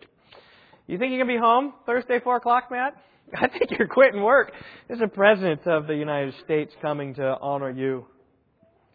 [0.85, 2.95] You think you can be home Thursday, four o'clock, Matt?
[3.33, 4.51] I think you're quitting work.
[4.87, 8.05] There's a president of the United States coming to honor you.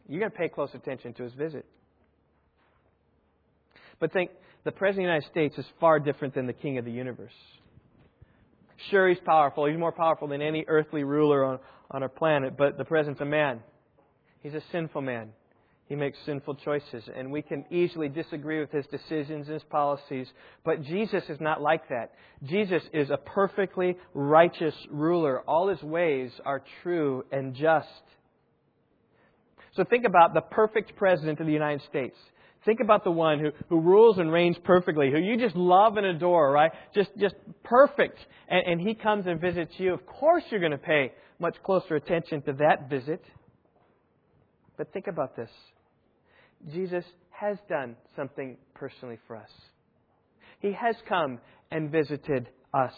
[0.09, 1.66] You're going to pay close attention to his visit.
[4.00, 4.30] But think,
[4.64, 7.32] the President of the United States is far different than the King of the universe.
[8.90, 9.66] Sure, he's powerful.
[9.66, 11.58] He's more powerful than any earthly ruler on,
[11.90, 13.60] on our planet, but the President's a man.
[14.42, 15.30] He's a sinful man.
[15.86, 20.28] He makes sinful choices, and we can easily disagree with his decisions and his policies.
[20.64, 22.12] But Jesus is not like that.
[22.44, 25.40] Jesus is a perfectly righteous ruler.
[25.48, 27.88] All his ways are true and just.
[29.74, 32.16] So think about the perfect president of the United States.
[32.64, 36.05] Think about the one who, who rules and reigns perfectly, who you just love and
[36.05, 36.70] adore, right?
[36.94, 38.18] Just, just perfect.
[38.49, 39.94] And, and he comes and visits you.
[39.94, 43.23] Of course you're going to pay much closer attention to that visit.
[44.77, 45.51] But think about this.
[46.73, 49.49] Jesus has done something personally for us.
[50.61, 51.38] He has come
[51.70, 52.92] and visited us.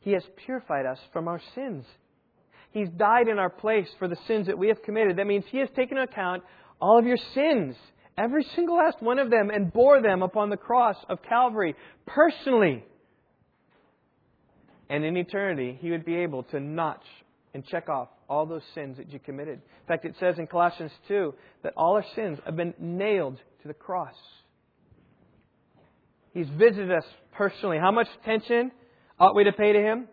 [0.00, 1.84] He has purified us from our sins.
[2.72, 5.16] He's died in our place for the sins that we have committed.
[5.16, 6.42] That means He has taken account
[6.80, 7.76] all of your sins
[8.16, 11.74] every single last one of them, and bore them upon the cross of Calvary
[12.06, 12.84] personally.
[14.88, 17.04] And in eternity, he would be able to notch
[17.54, 19.54] and check off all those sins that you committed.
[19.54, 23.68] In fact, it says in Colossians 2 that all our sins have been nailed to
[23.68, 24.14] the cross.
[26.32, 27.78] He's visited us personally.
[27.78, 28.70] How much attention
[29.18, 30.08] ought we to pay to him?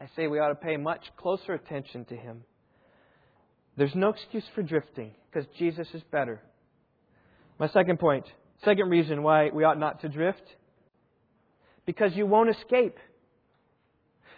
[0.00, 2.44] I say we ought to pay much closer attention to him.
[3.76, 6.40] There's no excuse for drifting because Jesus is better.
[7.60, 8.24] My second point,
[8.64, 10.42] second reason why we ought not to drift,
[11.84, 12.96] because you won't escape.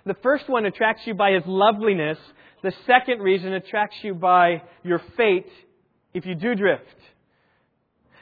[0.04, 2.18] The first one attracts you by his loveliness.
[2.64, 5.46] The second reason attracts you by your fate
[6.12, 6.82] if you do drift.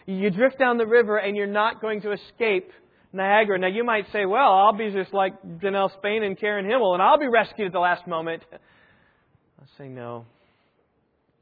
[0.05, 2.71] You drift down the river and you're not going to escape
[3.11, 3.59] Niagara.
[3.59, 5.33] Now you might say, well, I'll be just like
[5.63, 8.43] Janelle Spain and Karen Himmel and I'll be rescued at the last moment.
[8.53, 10.27] I'll say no.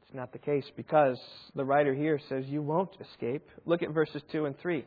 [0.09, 1.19] It's not the case because
[1.53, 3.47] the writer here says you won't escape.
[3.67, 4.83] Look at verses 2 and 3.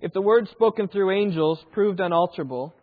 [0.00, 2.74] If the word spoken through angels proved unalterable,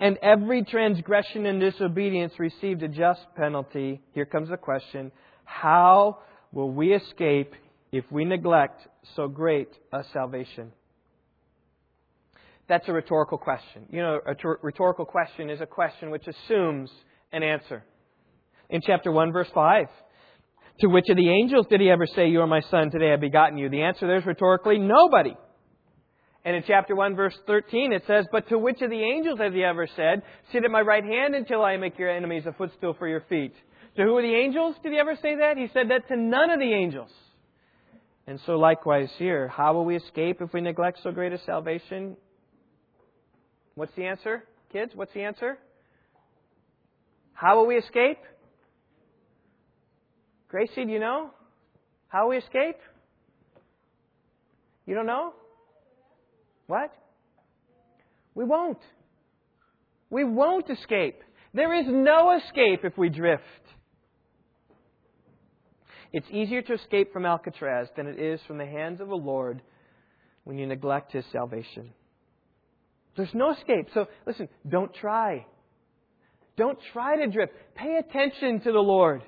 [0.00, 5.12] and every transgression and disobedience received a just penalty, here comes the question
[5.44, 6.18] how
[6.50, 7.54] will we escape
[7.92, 8.80] if we neglect
[9.14, 10.72] so great a salvation?
[12.68, 13.86] That's a rhetorical question.
[13.90, 16.90] You know, a rhetorical question is a question which assumes
[17.30, 17.84] an answer
[18.70, 19.86] in chapter 1, verse 5.
[20.80, 23.10] To which of the angels did he ever say, You are my son, today I
[23.12, 23.68] have begotten you?
[23.68, 25.36] The answer there is rhetorically, nobody.
[26.44, 29.52] And in chapter 1, verse 13, it says, But to which of the angels has
[29.52, 32.94] he ever said, Sit at my right hand until I make your enemies a footstool
[32.98, 33.54] for your feet?
[33.96, 35.56] To who of the angels did he ever say that?
[35.56, 37.10] He said that to none of the angels.
[38.28, 42.16] And so, likewise, here, how will we escape if we neglect so great a salvation?
[43.74, 44.92] What's the answer, kids?
[44.94, 45.58] What's the answer?
[47.32, 48.18] How will we escape?
[50.48, 51.30] Gracie, do you know?
[52.08, 52.76] How we escape?
[54.86, 55.34] You don't know?
[56.66, 56.92] What?
[58.34, 58.78] We won't.
[60.10, 61.20] We won't escape.
[61.52, 63.42] There is no escape if we drift.
[66.12, 69.60] It's easier to escape from Alcatraz than it is from the hands of the Lord
[70.44, 71.90] when you neglect His salvation.
[73.16, 73.88] There's no escape.
[73.92, 75.44] So listen, don't try.
[76.56, 77.52] Don't try to drift.
[77.74, 79.22] Pay attention to the Lord.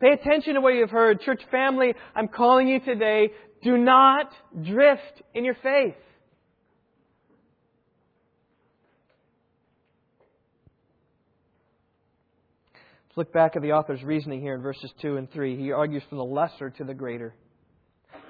[0.00, 1.20] Pay attention to what you've heard.
[1.20, 3.30] Church family, I'm calling you today.
[3.62, 4.30] Do not
[4.62, 5.94] drift in your faith.
[13.06, 15.56] Let's look back at the author's reasoning here in verses 2 and 3.
[15.56, 17.34] He argues from the lesser to the greater.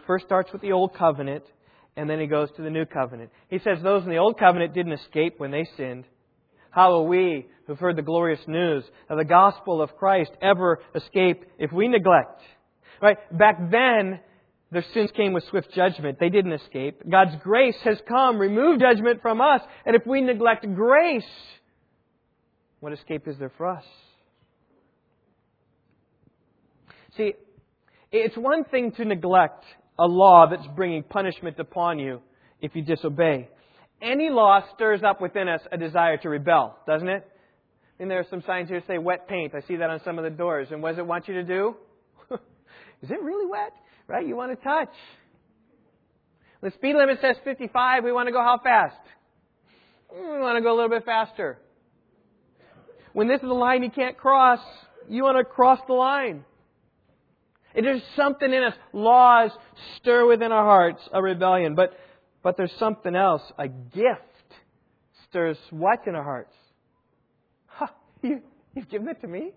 [0.07, 1.45] First starts with the Old Covenant,
[1.97, 3.31] and then he goes to the New Covenant.
[3.49, 6.05] He says those in the Old Covenant didn't escape when they sinned.
[6.75, 11.45] How will we, who've heard the glorious news of the gospel of Christ, ever escape
[11.57, 12.41] if we neglect?
[13.01, 13.17] Right?
[13.31, 14.19] Back then,
[14.73, 16.19] their sins came with swift judgment.
[16.19, 17.01] They didn't escape.
[17.09, 19.61] God's grace has come, removed judgment from us.
[19.87, 21.23] And if we neglect grace,
[22.81, 23.85] what escape is there for us?
[27.17, 27.35] See,
[28.11, 29.65] it's one thing to neglect
[29.97, 32.21] a law that's bringing punishment upon you
[32.61, 33.49] if you disobey.
[34.05, 37.27] Any law stirs up within us a desire to rebel, doesn't it?
[37.99, 39.55] And there are some signs here that say wet paint.
[39.55, 40.69] I see that on some of the doors.
[40.71, 41.75] And what does it want you to do?
[43.03, 43.73] Is it really wet?
[44.07, 44.27] Right?
[44.27, 44.93] You want to touch.
[46.61, 48.05] The speed limit says 55.
[48.05, 48.97] We want to go how fast?
[50.13, 51.59] Hmm, we want to go a little bit faster.
[53.15, 54.61] When this is a line you can't cross,
[55.09, 56.45] you want to cross the line.
[57.75, 58.75] Is something in us.
[58.93, 59.51] Laws
[59.97, 61.75] stir within our hearts a rebellion.
[61.75, 61.93] But,
[62.45, 63.43] but there's something else.
[63.59, 64.55] A gift
[65.29, 66.55] stirs what in our hearts?
[67.67, 67.89] Huh,
[68.23, 68.41] you,
[68.75, 69.51] you've given it to me?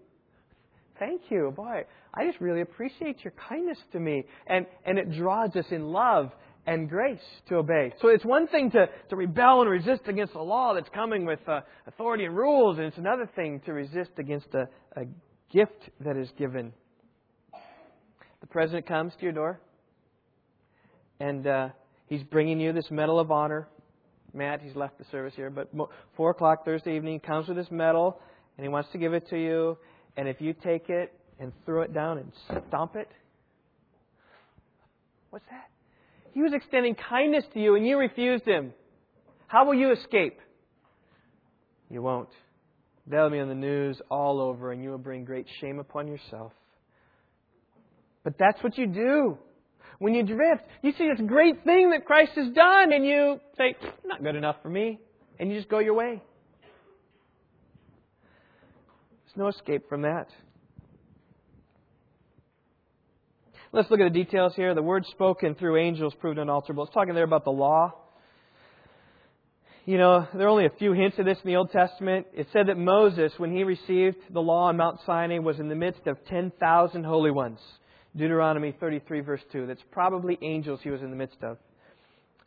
[0.97, 1.53] Thank you.
[1.55, 1.83] Boy,
[2.15, 4.25] I just really appreciate your kindness to me.
[4.47, 6.31] And, and it draws us in love
[6.65, 7.19] and grace
[7.49, 7.93] to obey.
[8.01, 11.39] So it's one thing to, to rebel and resist against the law that's coming with
[11.47, 14.67] uh, authority and rules, and it's another thing to resist against a,
[14.99, 15.05] a
[15.53, 16.73] gift that is given
[18.41, 19.59] the president comes to your door,
[21.19, 21.69] and uh,
[22.07, 23.67] he's bringing you this medal of honor.
[24.33, 25.69] Matt, he's left the service here, but
[26.15, 28.19] four o'clock Thursday evening, he comes with this medal,
[28.57, 29.77] and he wants to give it to you.
[30.17, 32.31] And if you take it and throw it down and
[32.67, 33.07] stomp it,
[35.29, 35.69] what's that?
[36.33, 38.73] He was extending kindness to you, and you refused him.
[39.47, 40.39] How will you escape?
[41.89, 42.29] You won't.
[43.07, 46.51] That'll be on the news all over, and you will bring great shame upon yourself.
[48.23, 49.37] But that's what you do.
[49.99, 53.75] When you drift, you see this great thing that Christ has done, and you say,
[54.05, 54.99] not good enough for me,
[55.39, 56.21] and you just go your way.
[59.25, 60.27] There's no escape from that.
[63.73, 64.73] Let's look at the details here.
[64.73, 66.85] The word spoken through angels proved unalterable.
[66.85, 67.93] It's talking there about the law.
[69.85, 72.27] You know, there are only a few hints of this in the Old Testament.
[72.33, 75.75] It said that Moses, when he received the law on Mount Sinai, was in the
[75.75, 77.59] midst of 10,000 holy ones.
[78.15, 79.67] Deuteronomy 33, verse 2.
[79.67, 81.57] That's probably angels he was in the midst of.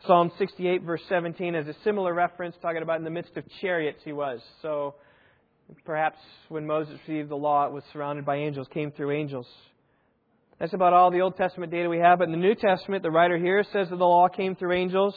[0.06, 4.00] Psalm 68, verse 17, has a similar reference, talking about in the midst of chariots
[4.04, 4.40] he was.
[4.62, 4.94] So
[5.84, 6.18] perhaps
[6.48, 9.46] when Moses received the law, it was surrounded by angels, came through angels.
[10.58, 12.18] That's about all the Old Testament data we have.
[12.18, 15.14] But in the New Testament, the writer here says that the law came through angels.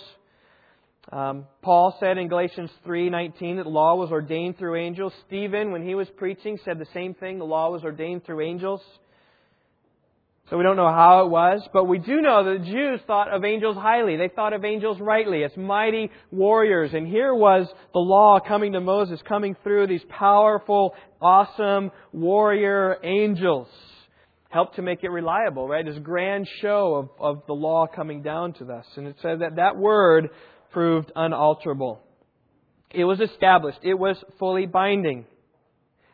[1.12, 5.14] Um, Paul said in Galatians 3:19 that law was ordained through angels.
[5.28, 7.40] Stephen, when he was preaching, said the same thing.
[7.40, 8.82] The law was ordained through angels.
[10.54, 13.34] So we don't know how it was, but we do know that the Jews thought
[13.34, 14.18] of angels highly.
[14.18, 16.92] They thought of angels rightly as mighty warriors.
[16.94, 23.68] And here was the law coming to Moses, coming through these powerful, awesome warrior angels.
[24.50, 25.84] Helped to make it reliable, right?
[25.84, 28.86] This grand show of, of the law coming down to us.
[28.96, 30.30] And it said that that word
[30.72, 32.00] proved unalterable.
[32.92, 33.80] It was established.
[33.82, 35.26] It was fully binding.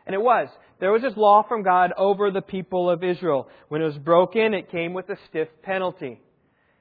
[0.06, 0.48] And it was.
[0.80, 3.48] There was this law from God over the people of Israel.
[3.68, 6.20] When it was broken, it came with a stiff penalty.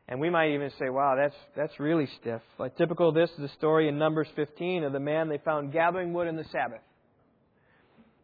[0.08, 2.42] And we might even say, wow, that's, that's really stiff.
[2.58, 5.74] Like typical of this is the story in Numbers 15 of the man they found
[5.74, 6.82] gathering wood in the Sabbath.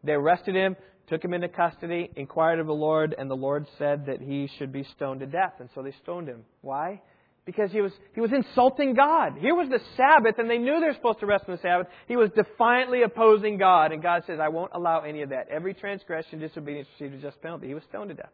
[0.04, 4.06] They arrested him, took him into custody, inquired of the Lord, and the Lord said
[4.08, 5.54] that he should be stoned to death.
[5.60, 6.46] And so they stoned him.
[6.62, 7.02] Why?
[7.46, 9.34] Because he was, he was insulting God.
[9.39, 11.88] Here was the Sabbath, and they knew they were supposed to rest on the Sabbath.
[12.08, 15.48] He was defiantly opposing God, and God says, I won't allow any of that.
[15.50, 17.68] Every transgression, disobedience received a just penalty.
[17.68, 18.32] He was stoned to death.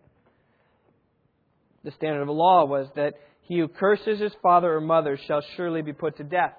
[1.84, 5.42] The standard of the law was that he who curses his father or mother shall
[5.58, 6.54] surely be put to death.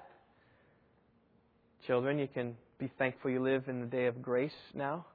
[1.87, 5.05] Children, you can be thankful you live in the day of grace now.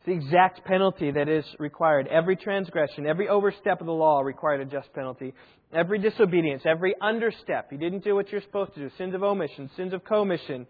[0.00, 2.06] It's the exact penalty that is required.
[2.06, 5.34] Every transgression, every overstep of the law required a just penalty.
[5.74, 9.68] Every disobedience, every understep, you didn't do what you're supposed to do, sins of omission,
[9.76, 10.66] sins of commission,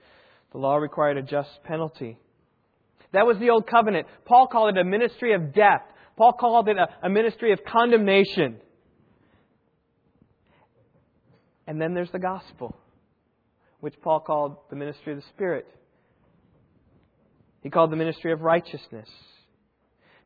[0.50, 2.18] the law required a just penalty.
[3.12, 4.08] That was the old covenant.
[4.24, 5.82] Paul called it a ministry of death.
[6.16, 8.56] Paul called it a, a ministry of condemnation.
[11.68, 12.76] And then there's the gospel,
[13.78, 15.68] which Paul called the ministry of the Spirit.
[17.62, 19.08] He called the ministry of righteousness.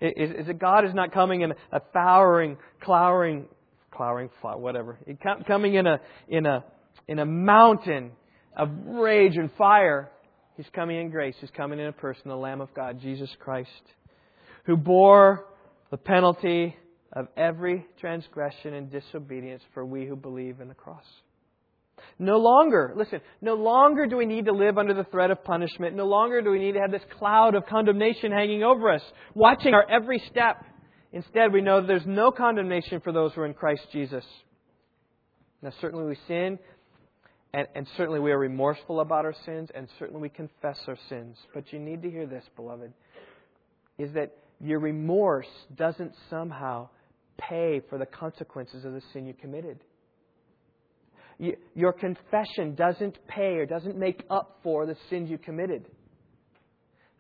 [0.01, 3.47] Is, is that God is not coming in a flowering, clowering,
[3.91, 4.99] clowering, whatever.
[5.47, 6.64] Coming in a in a
[7.09, 8.12] in a mountain
[8.57, 10.11] of rage and fire.
[10.57, 11.35] He's coming in grace.
[11.41, 13.70] He's coming in a person, the Lamb of God, Jesus Christ,
[14.66, 15.47] who bore
[15.91, 16.76] the penalty
[17.12, 21.05] of every transgression and disobedience for we who believe in the cross.
[22.19, 25.97] No longer, listen, no longer do we need to live under the threat of punishment.
[25.97, 29.03] No longer do we need to have this cloud of condemnation hanging over us,
[29.35, 30.65] watching our every step.
[31.13, 34.25] Instead, we know that there's no condemnation for those who are in Christ Jesus.
[35.63, 36.59] Now, certainly we sin,
[37.53, 41.37] and, and certainly we are remorseful about our sins, and certainly we confess our sins.
[41.53, 42.93] But you need to hear this, beloved,
[43.99, 46.89] is that your remorse doesn't somehow
[47.39, 49.81] pay for the consequences of the sin you committed
[51.39, 55.87] your confession doesn't pay or doesn't make up for the sins you committed.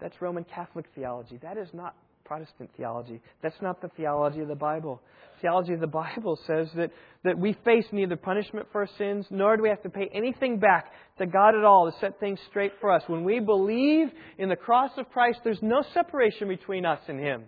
[0.00, 1.38] That's Roman Catholic theology.
[1.42, 1.94] That is not
[2.24, 3.20] Protestant theology.
[3.42, 5.02] That's not the theology of the Bible.
[5.42, 6.90] Theology of the Bible says that,
[7.22, 10.58] that we face neither punishment for our sins, nor do we have to pay anything
[10.58, 13.02] back to God at all to set things straight for us.
[13.06, 14.08] When we believe
[14.38, 17.44] in the cross of Christ, there's no separation between us and Him.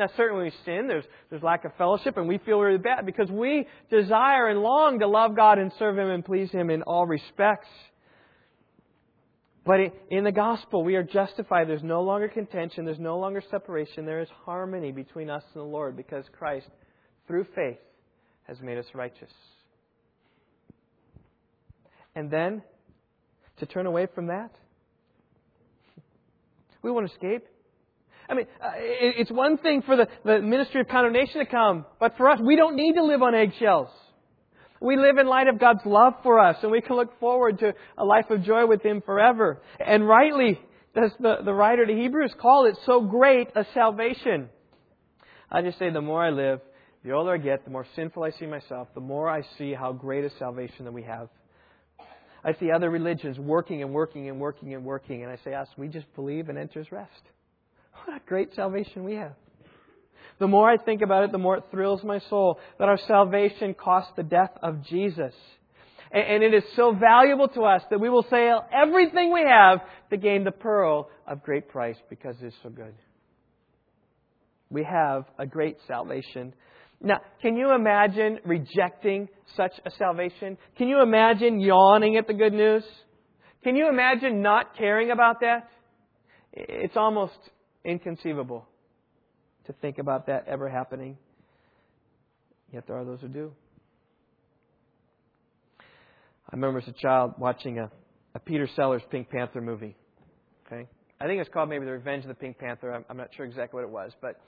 [0.00, 3.30] Now, certainly we sin, there's, there's lack of fellowship, and we feel really bad because
[3.30, 7.06] we desire and long to love God and serve Him and please Him in all
[7.06, 7.68] respects.
[9.66, 11.68] But in the gospel, we are justified.
[11.68, 14.06] There's no longer contention, there's no longer separation.
[14.06, 16.70] There is harmony between us and the Lord because Christ,
[17.26, 17.76] through faith,
[18.44, 19.30] has made us righteous.
[22.16, 22.62] And then,
[23.58, 24.50] to turn away from that,
[26.82, 27.44] we won't escape.
[28.30, 32.30] I mean, uh, it's one thing for the, ministry of condemnation to come, but for
[32.30, 33.88] us, we don't need to live on eggshells.
[34.80, 37.74] We live in light of God's love for us, and we can look forward to
[37.98, 39.60] a life of joy with Him forever.
[39.84, 40.60] And rightly
[40.94, 44.48] does the, the writer to Hebrews call it so great a salvation.
[45.50, 46.60] I just say the more I live,
[47.04, 49.92] the older I get, the more sinful I see myself, the more I see how
[49.92, 51.28] great a salvation that we have.
[52.44, 55.68] I see other religions working and working and working and working, and I say, us,
[55.76, 57.22] we just believe and enter His rest.
[57.92, 59.34] What a great salvation we have.
[60.38, 63.74] The more I think about it, the more it thrills my soul that our salvation
[63.74, 65.34] cost the death of Jesus.
[66.12, 69.80] And it is so valuable to us that we will sell everything we have
[70.10, 72.94] to gain the pearl of great price because it is so good.
[74.70, 76.54] We have a great salvation.
[77.00, 80.58] Now, can you imagine rejecting such a salvation?
[80.76, 82.84] Can you imagine yawning at the good news?
[83.62, 85.68] Can you imagine not caring about that?
[86.52, 87.38] It's almost
[87.84, 88.66] Inconceivable
[89.66, 91.16] to think about that ever happening.
[92.72, 93.52] Yet there are those who do.
[95.80, 97.90] I remember as a child watching a,
[98.34, 99.96] a Peter Sellers Pink Panther movie.
[100.66, 100.88] Okay,
[101.20, 102.92] I think it's called maybe The Revenge of the Pink Panther.
[102.92, 104.40] I'm, I'm not sure exactly what it was, but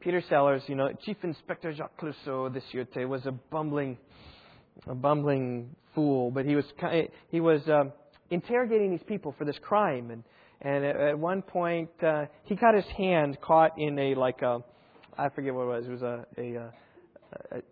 [0.00, 3.98] Peter Sellers, you know, Chief Inspector Jacques Clouseau this year was a bumbling,
[4.86, 6.64] a bumbling fool, but he was
[7.30, 7.92] he was um,
[8.30, 10.22] interrogating these people for this crime and
[10.60, 14.60] and at, at one point, uh, he got his hand caught in a like a,
[15.16, 15.86] I forget what it was.
[15.86, 16.72] It was a a, a,
[17.58, 17.62] a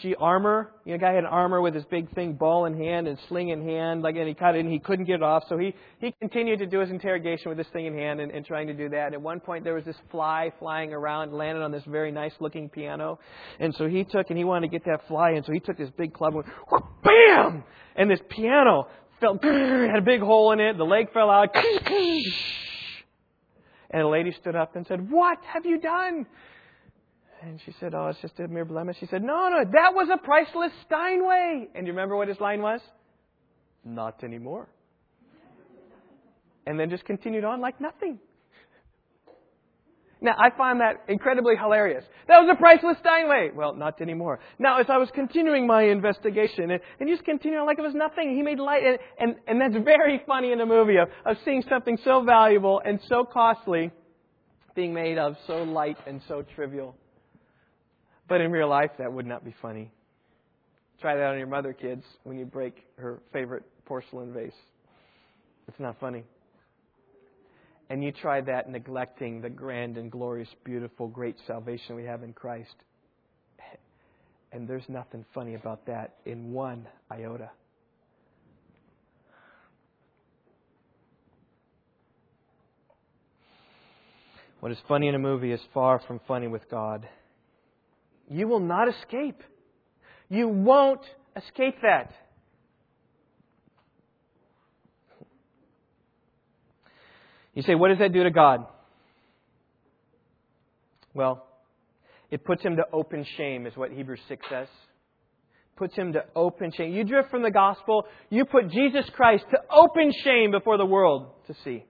[0.00, 0.72] she armor.
[0.84, 3.62] You know, guy had armor with his big thing, ball in hand and sling in
[3.62, 5.44] hand, like, and he cut it, and he couldn't get it off.
[5.48, 8.44] So he he continued to do his interrogation with this thing in hand and, and
[8.44, 9.06] trying to do that.
[9.06, 12.32] And at one point, there was this fly flying around, landed on this very nice
[12.40, 13.20] looking piano,
[13.60, 15.78] and so he took and he wanted to get that fly, and so he took
[15.78, 17.62] this big club and went, bam,
[17.94, 18.88] and this piano
[19.22, 20.76] fell, had a big hole in it.
[20.76, 21.56] The leg fell out.
[23.92, 26.26] And a lady stood up and said, What have you done?
[27.42, 28.96] And she said, Oh, it's just a mere blemish.
[28.98, 31.68] She said, No, no, that was a priceless Steinway.
[31.74, 32.80] And you remember what his line was?
[33.84, 34.66] Not anymore.
[36.66, 38.18] And then just continued on like nothing.
[40.22, 42.04] Now, I find that incredibly hilarious.
[42.28, 43.50] That was a priceless Steinway.
[43.56, 44.38] Well, not anymore.
[44.56, 48.36] Now, as I was continuing my investigation, and, and just continuing like it was nothing,
[48.36, 51.64] he made light, and, and, and that's very funny in a movie of, of seeing
[51.68, 53.90] something so valuable and so costly
[54.76, 56.94] being made of so light and so trivial.
[58.28, 59.90] But in real life, that would not be funny.
[61.00, 64.52] Try that on your mother, kids, when you break her favorite porcelain vase.
[65.66, 66.22] It's not funny.
[67.92, 72.32] And you try that neglecting the grand and glorious, beautiful, great salvation we have in
[72.32, 72.74] Christ.
[74.50, 77.50] And there's nothing funny about that in one iota.
[84.60, 87.06] What is funny in a movie is far from funny with God.
[88.30, 89.42] You will not escape.
[90.30, 91.04] You won't
[91.36, 92.10] escape that.
[97.54, 98.66] You say, what does that do to God?
[101.14, 101.46] Well,
[102.30, 104.68] it puts him to open shame, is what Hebrews 6 says.
[105.76, 106.92] Puts him to open shame.
[106.92, 111.30] You drift from the gospel, you put Jesus Christ to open shame before the world
[111.46, 111.84] to see.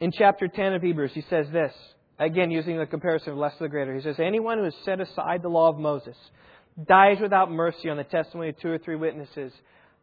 [0.00, 1.72] In chapter 10 of Hebrews, he says this,
[2.18, 3.94] again using the comparison of less to the greater.
[3.94, 6.16] He says, Anyone who has set aside the law of Moses
[6.86, 9.52] dies without mercy on the testimony of two or three witnesses.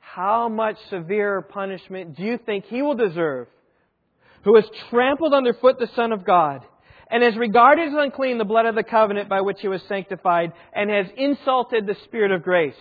[0.02, 3.48] How much severer punishment do you think he will deserve?
[4.44, 6.66] Who has trampled underfoot the Son of God,
[7.10, 10.52] and has regarded as unclean the blood of the covenant by which he was sanctified,
[10.74, 12.74] and has insulted the Spirit of grace.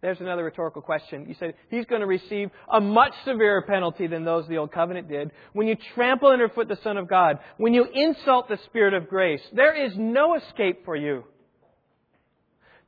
[0.00, 1.26] There's another rhetorical question.
[1.28, 5.08] You said he's going to receive a much severer penalty than those the old covenant
[5.08, 5.30] did.
[5.52, 9.40] When you trample underfoot the Son of God, when you insult the Spirit of grace,
[9.52, 11.22] there is no escape for you.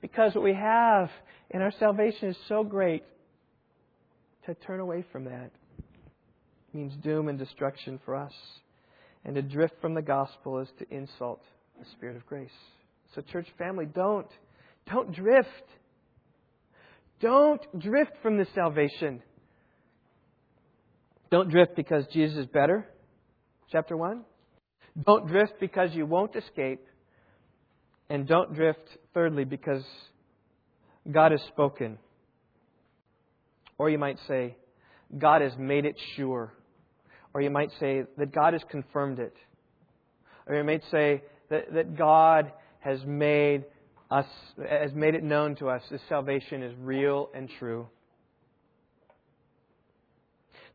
[0.01, 1.09] Because what we have
[1.51, 3.05] in our salvation is so great,
[4.47, 5.51] to turn away from that
[6.73, 8.33] means doom and destruction for us.
[9.25, 11.41] And to drift from the gospel is to insult
[11.79, 12.51] the Spirit of grace.
[13.15, 14.27] So, church family, don't.
[14.91, 15.49] Don't drift.
[17.21, 19.23] Don't drift from this salvation.
[21.31, 22.87] Don't drift because Jesus is better.
[23.73, 24.25] Chapter 1.
[25.07, 26.87] Don't drift because you won't escape.
[28.11, 29.83] And don't drift, thirdly, because
[31.11, 31.99] God has spoken.
[33.79, 34.57] Or you might say,
[35.17, 36.53] God has made it sure.
[37.33, 39.35] Or you might say that God has confirmed it.
[40.47, 43.65] Or you might say that, that God has made
[44.11, 44.27] us,
[44.69, 47.89] has made it known to us that salvation is real and true.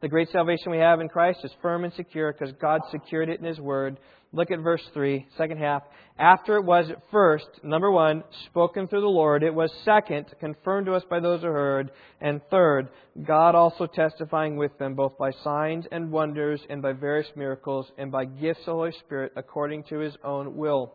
[0.01, 3.39] The great salvation we have in Christ is firm and secure because God secured it
[3.39, 3.99] in His Word.
[4.31, 5.81] Look at verse 3, second half.
[6.19, 10.85] After it was at first, number one, spoken through the Lord, it was second, confirmed
[10.85, 11.89] to us by those who heard,
[12.21, 12.89] and third,
[13.25, 18.11] God also testifying with them, both by signs and wonders, and by various miracles, and
[18.11, 20.93] by gifts of the Holy Spirit, according to His own will.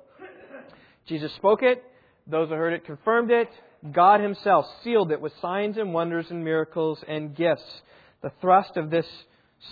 [1.09, 1.83] Jesus spoke it,
[2.29, 3.49] those who heard it confirmed it,
[3.93, 7.83] God Himself sealed it with signs and wonders and miracles and gifts.
[8.23, 9.07] The thrust of this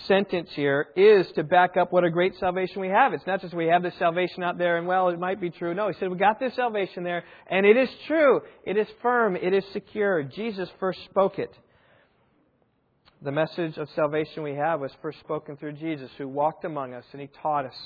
[0.06, 3.12] sentence here is to back up what a great salvation we have.
[3.12, 5.74] It's not just we have this salvation out there and, well, it might be true.
[5.74, 8.40] No, he said we got this salvation there, and it is true.
[8.64, 9.36] It is firm.
[9.36, 10.22] It is secure.
[10.22, 11.52] Jesus first spoke it.
[13.22, 17.04] The message of salvation we have was first spoken through Jesus, who walked among us
[17.12, 17.76] and he taught us.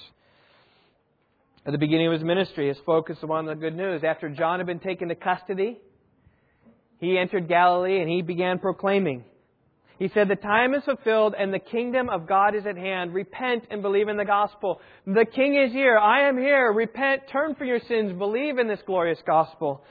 [1.66, 4.02] At the beginning of his ministry, his focus was on the good news.
[4.02, 5.78] After John had been taken to custody,
[7.00, 9.24] he entered Galilee and he began proclaiming.
[9.98, 13.14] He said, The time is fulfilled and the kingdom of God is at hand.
[13.14, 14.80] Repent and believe in the gospel.
[15.06, 15.96] The king is here.
[15.96, 16.70] I am here.
[16.72, 19.82] Repent, turn from your sins, believe in this glorious gospel.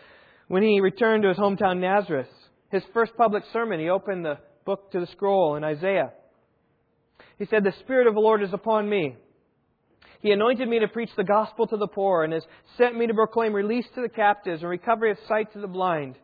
[0.48, 2.28] When he returned to his hometown Nazareth,
[2.70, 6.12] his first public sermon, he opened the book to the scroll in Isaiah.
[7.40, 9.16] He said, The Spirit of the Lord is upon me.
[10.22, 12.44] He anointed me to preach the gospel to the poor and has
[12.78, 16.16] sent me to proclaim release to the captives and recovery of sight to the blind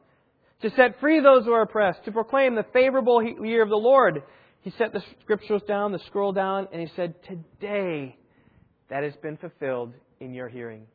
[0.62, 4.24] to set free those who are oppressed, to proclaim the favorable year of the Lord.
[4.62, 8.16] He set the scriptures down, the scroll down, and he said, Today
[8.90, 10.86] that has been fulfilled in your hearing.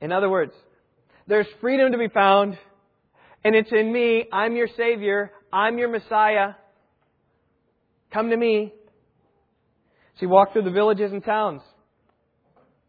[0.00, 0.52] In other words,
[1.26, 2.56] there's freedom to be found,
[3.44, 4.26] and it's in me.
[4.32, 5.32] I'm your Savior.
[5.52, 6.52] I'm your Messiah.
[8.12, 8.72] Come to me.
[10.14, 11.62] So he walked through the villages and towns.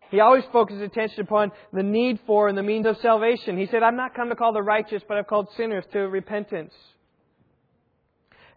[0.10, 3.58] He always focused attention upon the need for and the means of salvation.
[3.58, 6.74] He said, I'm not come to call the righteous, but I've called sinners to repentance.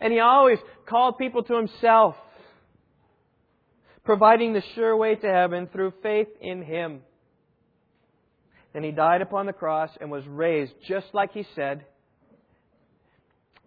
[0.00, 2.16] And he always called people to himself,
[4.04, 7.02] providing the sure way to heaven through faith in him.
[8.72, 11.84] Then he died upon the cross and was raised just like he said.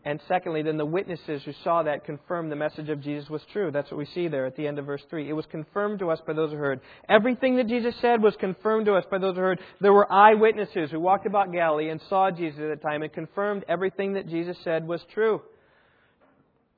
[0.06, 3.72] And secondly, then the witnesses who saw that confirmed the message of Jesus was true.
[3.72, 5.28] That's what we see there at the end of verse 3.
[5.28, 6.80] It was confirmed to us by those who heard.
[7.10, 9.60] Everything that Jesus said was confirmed to us by those who heard.
[9.82, 13.66] There were eyewitnesses who walked about Galilee and saw Jesus at the time and confirmed
[13.68, 15.41] everything that Jesus said was true.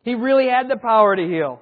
[0.04, 1.62] He really had the power to heal.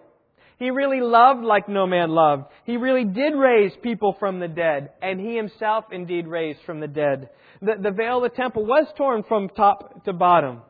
[0.60, 2.44] He really loved like no man loved.
[2.66, 6.88] He really did raise people from the dead, and he himself indeed raised from the
[6.88, 7.30] dead.
[7.62, 10.62] The, the veil of the temple was torn from top to bottom.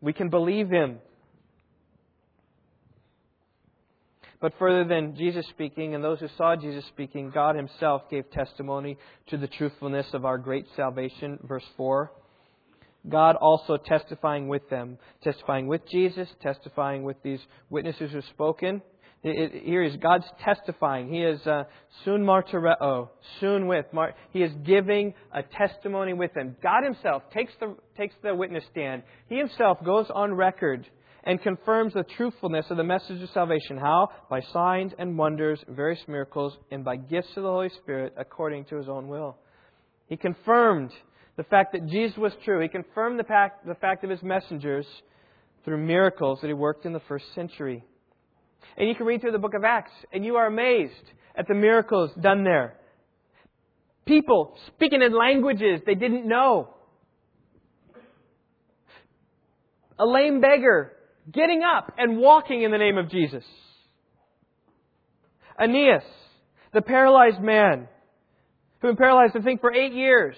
[0.00, 0.98] We can believe him.
[4.40, 8.96] But further than Jesus speaking and those who saw Jesus speaking, God himself gave testimony
[9.28, 11.38] to the truthfulness of our great salvation.
[11.42, 12.10] Verse 4.
[13.08, 18.82] God also testifying with them, testifying with Jesus, testifying with these witnesses who have spoken.
[19.22, 21.12] It, it, here is God's testifying.
[21.12, 21.64] He is uh,
[22.04, 23.08] soon martyreo,
[23.38, 23.84] soon with.
[23.92, 26.56] Mar- he is giving a testimony with them.
[26.62, 29.02] God Himself takes the takes the witness stand.
[29.28, 30.86] He Himself goes on record
[31.24, 33.76] and confirms the truthfulness of the message of salvation.
[33.76, 34.08] How?
[34.30, 38.76] By signs and wonders, various miracles, and by gifts of the Holy Spirit according to
[38.76, 39.36] His own will.
[40.08, 40.90] He confirmed
[41.36, 42.60] the fact that Jesus was true.
[42.60, 44.86] He confirmed the fact, the fact of his messengers
[45.64, 47.84] through miracles that he worked in the first century.
[48.76, 50.92] And you can read through the book of Acts, and you are amazed
[51.36, 52.74] at the miracles done there.
[54.06, 56.74] People speaking in languages they didn't know.
[59.98, 60.92] A lame beggar
[61.30, 63.44] getting up and walking in the name of Jesus.
[65.60, 66.02] Aeneas,
[66.72, 67.86] the paralyzed man,
[68.80, 70.36] who had been paralyzed, I think, for eight years,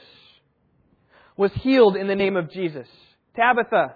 [1.36, 2.88] was healed in the name of Jesus.
[3.36, 3.94] Tabitha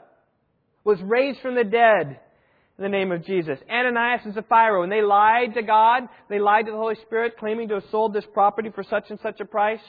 [0.84, 2.20] was raised from the dead
[2.78, 3.58] the name of Jesus.
[3.70, 7.68] Ananias and Sapphira, when they lied to God, they lied to the Holy Spirit, claiming
[7.68, 9.80] to have sold this property for such and such a price,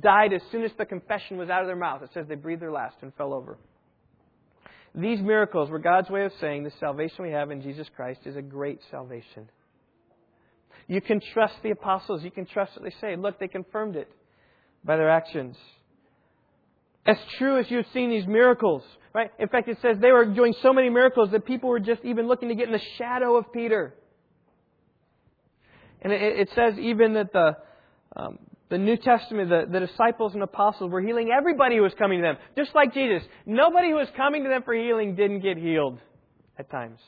[0.00, 2.02] died as soon as the confession was out of their mouth.
[2.02, 3.58] It says they breathed their last and fell over.
[4.94, 8.36] These miracles were God's way of saying the salvation we have in Jesus Christ is
[8.36, 9.48] a great salvation.
[10.88, 12.22] You can trust the apostles.
[12.22, 13.16] You can trust what they say.
[13.16, 14.08] Look, they confirmed it
[14.84, 15.56] by their actions.
[17.06, 18.82] As true as you've seen these miracles,
[19.14, 19.30] right?
[19.38, 22.26] In fact, it says they were doing so many miracles that people were just even
[22.26, 23.94] looking to get in the shadow of Peter.
[26.02, 27.56] And it, it says even that the,
[28.16, 28.38] um,
[28.68, 32.22] the New Testament, the, the disciples and apostles were healing everybody who was coming to
[32.22, 33.26] them, just like Jesus.
[33.46, 35.98] Nobody who was coming to them for healing didn't get healed
[36.58, 36.98] at times.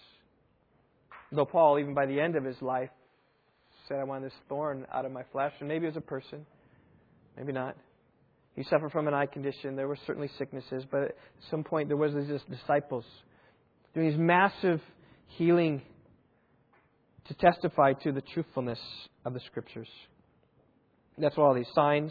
[1.33, 2.91] Though Paul, even by the end of his life,
[3.89, 5.53] said, I want this thorn out of my flesh.
[5.61, 6.47] And maybe it was a person,
[7.37, 7.77] maybe not.
[8.59, 9.77] He suffered from an eye condition.
[9.77, 11.15] There were certainly sicknesses, but at
[11.49, 13.05] some point there was these disciples
[13.95, 14.81] doing these massive
[15.29, 15.81] healing
[17.29, 18.81] to testify to the truthfulness
[19.25, 19.87] of the Scriptures.
[21.19, 22.11] That's what all these signs,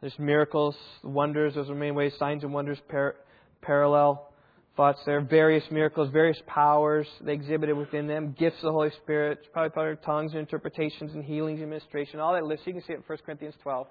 [0.00, 2.14] there's miracles, wonders, those are main ways.
[2.18, 3.16] Signs and wonders par-
[3.60, 4.32] parallel
[4.74, 5.18] thoughts there.
[5.18, 8.34] are Various miracles, various powers they exhibited within them.
[8.38, 12.44] Gifts of the Holy Spirit, probably of tongues and interpretations and healings, administration, all that
[12.44, 12.62] list.
[12.64, 13.86] You can see it in 1 Corinthians 12.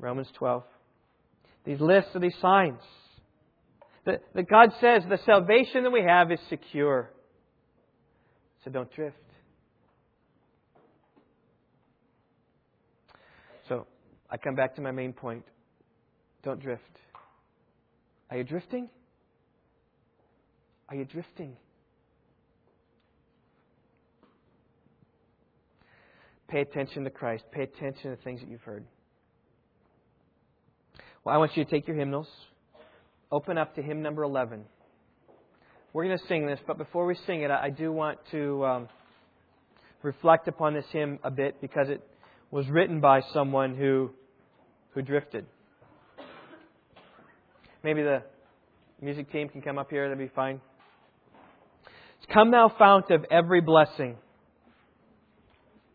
[0.00, 0.62] Romans 12.
[1.64, 2.80] These lists of these signs.
[4.06, 7.10] That, that God says the salvation that we have is secure.
[8.64, 9.16] So don't drift.
[13.68, 13.86] So
[14.30, 15.44] I come back to my main point.
[16.42, 16.82] Don't drift.
[18.30, 18.88] Are you drifting?
[20.88, 21.56] Are you drifting?
[26.48, 27.44] Pay attention to Christ.
[27.52, 28.84] Pay attention to things that you've heard.
[31.22, 32.28] Well, I want you to take your hymnals,
[33.30, 34.64] open up to hymn number 11.
[35.92, 38.88] We're going to sing this, but before we sing it, I do want to um,
[40.02, 42.00] reflect upon this hymn a bit because it
[42.50, 44.12] was written by someone who,
[44.94, 45.44] who drifted.
[47.84, 48.22] Maybe the
[49.02, 50.62] music team can come up here, that'd be fine.
[52.22, 54.16] It's Come Thou Fount of Every Blessing.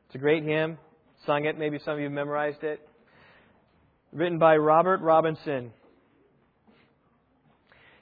[0.06, 0.78] It's a great hymn.
[1.26, 2.88] Sung it, maybe some of you memorized it
[4.16, 5.72] written by Robert Robinson.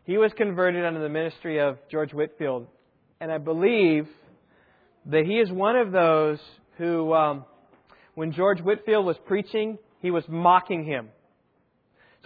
[0.06, 2.68] He was converted under the ministry of George Whitefield,
[3.20, 4.08] and I believe
[5.08, 6.38] that he is one of those
[6.78, 7.46] who, um,
[8.14, 11.10] when George Whitefield was preaching, he was mocking him.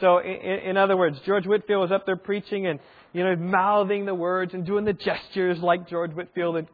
[0.02, 2.80] So, in, in, other words, George Whitefield was up there preaching and,
[3.14, 6.68] you know, mouthing the words and doing the gestures like George Whitefield and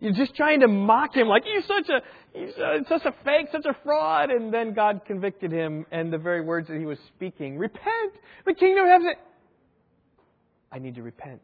[0.00, 2.00] you're just trying to mock him like he's such a
[2.38, 4.30] he's uh, such a fake, such a fraud.
[4.30, 8.12] And then God convicted him, and the very words that he was speaking: "Repent,
[8.46, 9.14] the kingdom of heaven."
[10.70, 11.42] I need to repent.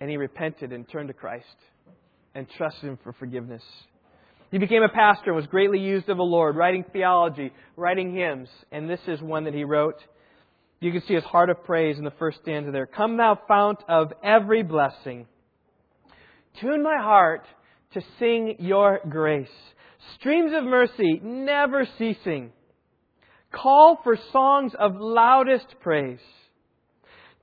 [0.00, 1.44] And he repented and turned to Christ
[2.34, 3.62] and trusted him for forgiveness.
[4.50, 8.48] He became a pastor and was greatly used of the Lord, writing theology, writing hymns,
[8.72, 9.96] and this is one that he wrote.
[10.80, 12.86] You can see his heart of praise in the first stanza there.
[12.86, 15.26] Come, thou fount of every blessing
[16.60, 17.44] Tune my heart
[17.94, 19.48] to sing your grace.
[20.16, 22.52] Streams of mercy never ceasing.
[23.52, 26.18] Call for songs of loudest praise.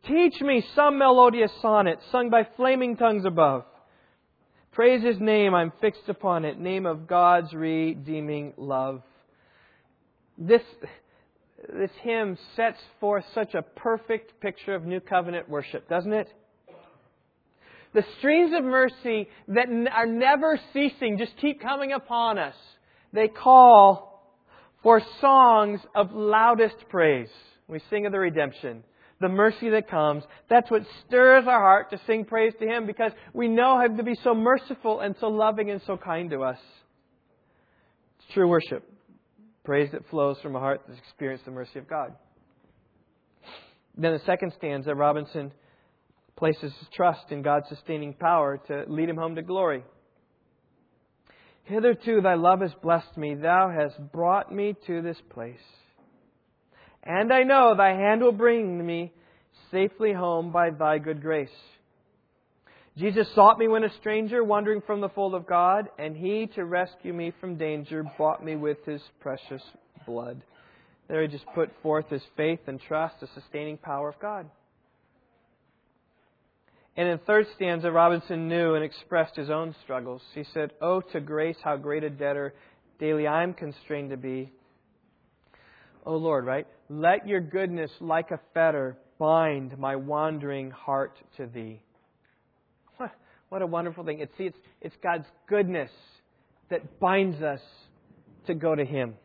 [0.07, 3.64] Teach me some melodious sonnet sung by flaming tongues above.
[4.72, 9.01] Praise his name, I'm fixed upon it, name of God's redeeming love.
[10.38, 10.62] This,
[11.74, 16.30] this hymn sets forth such a perfect picture of New Covenant worship, doesn't it?
[17.94, 22.56] The streams of mercy that are never ceasing just keep coming upon us.
[23.14, 24.34] They call
[24.82, 27.30] for songs of loudest praise.
[27.68, 28.84] We sing of the redemption
[29.22, 30.24] the mercy that comes.
[30.50, 34.04] That's what stirs our heart to sing praise to Him because we know Him to
[34.04, 36.58] be so merciful and so loving and so kind to us.
[38.20, 38.84] It's true worship.
[39.64, 42.14] Praise that flows from a heart that's experienced the mercy of God.
[43.96, 45.52] Then the second stanza, Robinson
[46.42, 49.84] places his trust in God's sustaining power to lead him home to glory.
[51.66, 55.62] Hitherto thy love has blessed me, thou hast brought me to this place.
[57.04, 59.14] And I know thy hand will bring me
[59.70, 61.50] safely home by thy good grace.
[62.98, 66.66] Jesus sought me when a stranger, wandering from the fold of God, and he, to
[66.66, 69.62] rescue me from danger, bought me with his precious
[70.08, 70.42] blood.
[71.08, 74.50] There he just put forth his faith and trust, the sustaining power of God.
[76.98, 80.22] And in third stanza, Robinson knew and expressed his own struggles.
[80.36, 82.54] He said, Oh, to grace, how great a debtor
[83.00, 84.52] daily I am constrained to be.
[86.06, 86.68] Oh Lord, right?
[86.89, 91.82] Let your goodness, like a fetter, bind my wandering heart to thee.
[92.98, 93.12] What,
[93.50, 94.20] what a wonderful thing.
[94.20, 95.92] It's, see, it's, it's God's goodness
[96.70, 97.62] that binds us
[98.48, 99.16] to go to Him.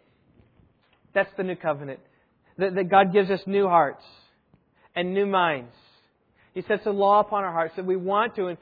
[1.14, 2.01] That's the new covenant.
[2.59, 4.05] That, that God gives us new hearts
[4.95, 5.73] and new minds.
[6.57, 8.57] He sets a law upon our hearts that we want to and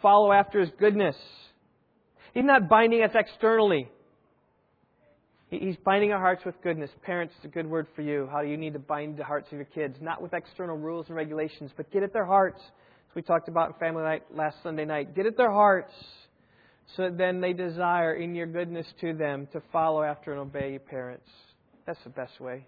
[0.00, 1.16] follow after His goodness.
[2.34, 3.88] He's not binding us externally.
[5.50, 6.88] He's binding our hearts with goodness.
[7.02, 8.28] Parents, it's a good word for you.
[8.30, 11.06] How do you need to bind the hearts of your kids, not with external rules
[11.08, 12.60] and regulations, but get at their hearts.
[12.60, 15.16] As we talked about in family night last Sunday night.
[15.16, 15.92] Get at their hearts
[16.94, 20.70] so that then they desire in your goodness to them to follow after and obey
[20.70, 21.26] your parents.
[21.86, 22.66] That's the best way.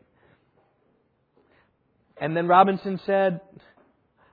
[2.20, 3.40] And then Robinson said,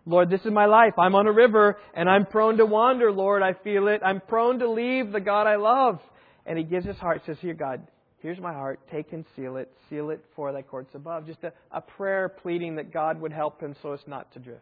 [0.08, 0.94] Lord, this is my life.
[0.98, 3.44] I'm on a river and I'm prone to wander, Lord.
[3.44, 4.02] I feel it.
[4.04, 6.00] I'm prone to leave the God I love.
[6.46, 7.86] And he gives his heart, says, Here, God,
[8.20, 8.80] Here's my heart.
[8.92, 9.72] Take and seal it.
[9.90, 11.28] Seal it for thy courts above.
[11.28, 14.62] Just a, a prayer pleading that God would help him so as not to drift.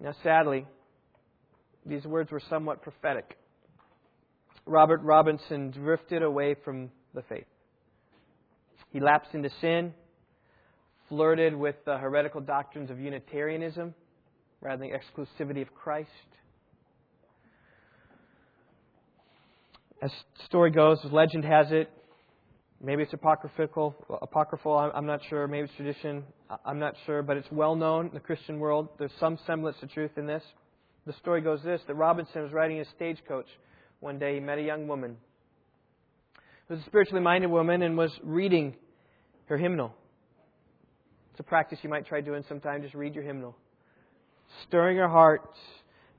[0.00, 0.66] Now, sadly,
[1.84, 3.38] these words were somewhat prophetic.
[4.66, 7.46] Robert Robinson drifted away from the faith.
[8.90, 9.94] He lapsed into sin,
[11.08, 13.94] flirted with the heretical doctrines of Unitarianism
[14.60, 16.10] rather than the exclusivity of Christ.
[20.02, 20.10] as
[20.46, 21.90] story goes, as legend has it,
[22.82, 24.92] maybe it's apocryphal, apocryphal.
[24.94, 25.46] I'm not sure.
[25.46, 26.24] Maybe it's tradition.
[26.64, 28.88] I'm not sure, but it's well known in the Christian world.
[28.98, 30.42] There's some semblance of truth in this.
[31.06, 33.46] The story goes this: that Robinson was riding a stagecoach
[34.00, 34.34] one day.
[34.34, 35.16] He met a young woman
[36.68, 38.76] who was a spiritually minded woman and was reading
[39.46, 39.94] her hymnal.
[41.36, 42.80] It's a practice you might try doing sometime.
[42.80, 43.54] Just read your hymnal,
[44.66, 45.42] stirring her heart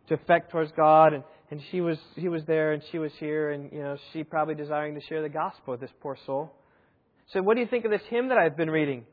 [0.09, 3.49] to affect towards God and and she was he was there and she was here
[3.49, 6.53] and you know she probably desiring to share the gospel with this poor soul.
[7.34, 9.05] Said what do you think of this hymn that i've been reading?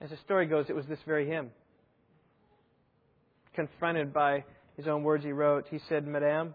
[0.00, 1.50] As the story goes it was this very hymn.
[3.56, 4.44] Confronted by
[4.76, 6.54] his own words he wrote he said madame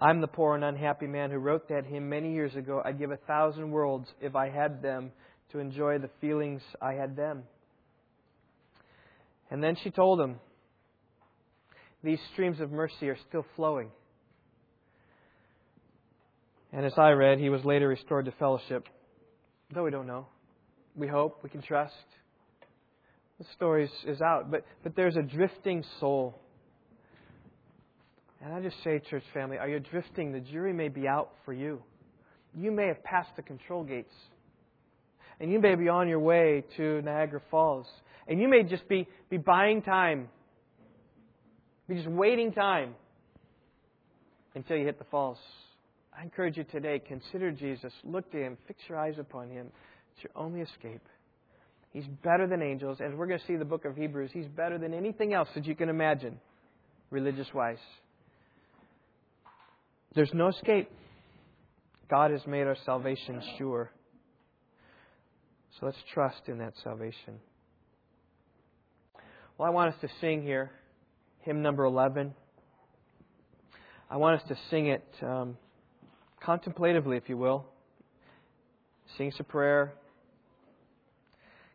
[0.00, 2.80] i'm the poor and unhappy man who wrote that hymn many years ago.
[2.84, 5.10] I'd give a thousand worlds if i had them
[5.52, 7.42] to enjoy the feelings i had then
[9.50, 10.36] and then she told him
[12.02, 13.90] these streams of mercy are still flowing.
[16.72, 18.88] And as I read, he was later restored to fellowship.
[19.72, 20.26] Though we don't know.
[20.96, 21.94] We hope, we can trust.
[23.38, 24.50] The story is out.
[24.50, 26.38] But, but there's a drifting soul.
[28.42, 30.32] And I just say, church family, are you drifting?
[30.32, 31.82] The jury may be out for you.
[32.54, 34.14] You may have passed the control gates.
[35.42, 37.86] And you may be on your way to Niagara Falls.
[38.26, 40.28] And you may just be, be buying time
[41.88, 42.94] be just waiting time
[44.54, 45.38] until you hit the falls.
[46.16, 47.92] I encourage you today, consider Jesus.
[48.04, 48.56] Look to Him.
[48.66, 49.66] Fix your eyes upon Him.
[50.14, 51.02] It's your only escape.
[51.92, 52.98] He's better than angels.
[53.00, 55.66] As we're going to see the book of Hebrews, He's better than anything else that
[55.66, 56.38] you can imagine,
[57.10, 57.76] religious wise.
[60.14, 60.90] There's no escape.
[62.10, 63.90] God has made our salvation sure.
[65.78, 67.40] So let's trust in that salvation.
[69.56, 70.70] Well, I want us to sing here
[71.40, 72.34] hymn number 11.
[74.10, 75.56] I want us to sing it um,
[76.42, 77.64] contemplatively, if you will.
[79.16, 79.92] Sing a prayer.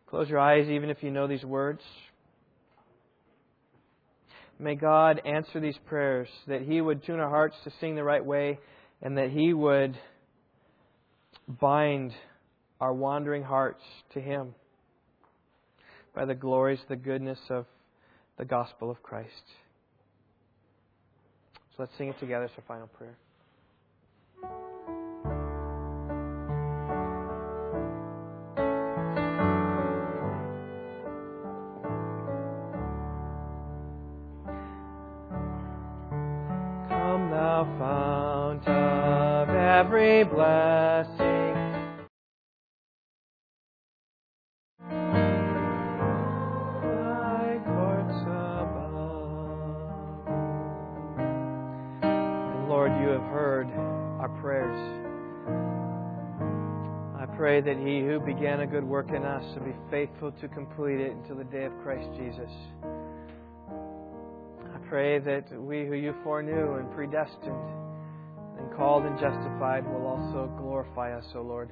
[0.07, 1.81] Close your eyes even if you know these words.
[4.59, 8.23] May God answer these prayers, that He would tune our hearts to sing the right
[8.23, 8.59] way,
[9.01, 9.97] and that He would
[11.47, 12.13] bind
[12.79, 14.53] our wandering hearts to Him
[16.13, 17.65] by the glories, the goodness of
[18.37, 19.31] the gospel of Christ.
[21.75, 23.15] So let's sing it together as our final prayer.
[36.89, 41.16] Come, thou fount of every blessing.
[57.61, 60.99] Pray that he who began a good work in us will be faithful to complete
[60.99, 62.51] it until the day of Christ Jesus.
[64.63, 67.69] I pray that we who you foreknew and predestined
[68.59, 71.69] and called and justified will also glorify us, O Lord.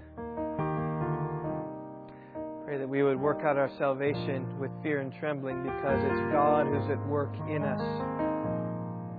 [2.65, 6.65] Pray that we would work out our salvation with fear and trembling because it's God
[6.65, 7.81] who's at work in us,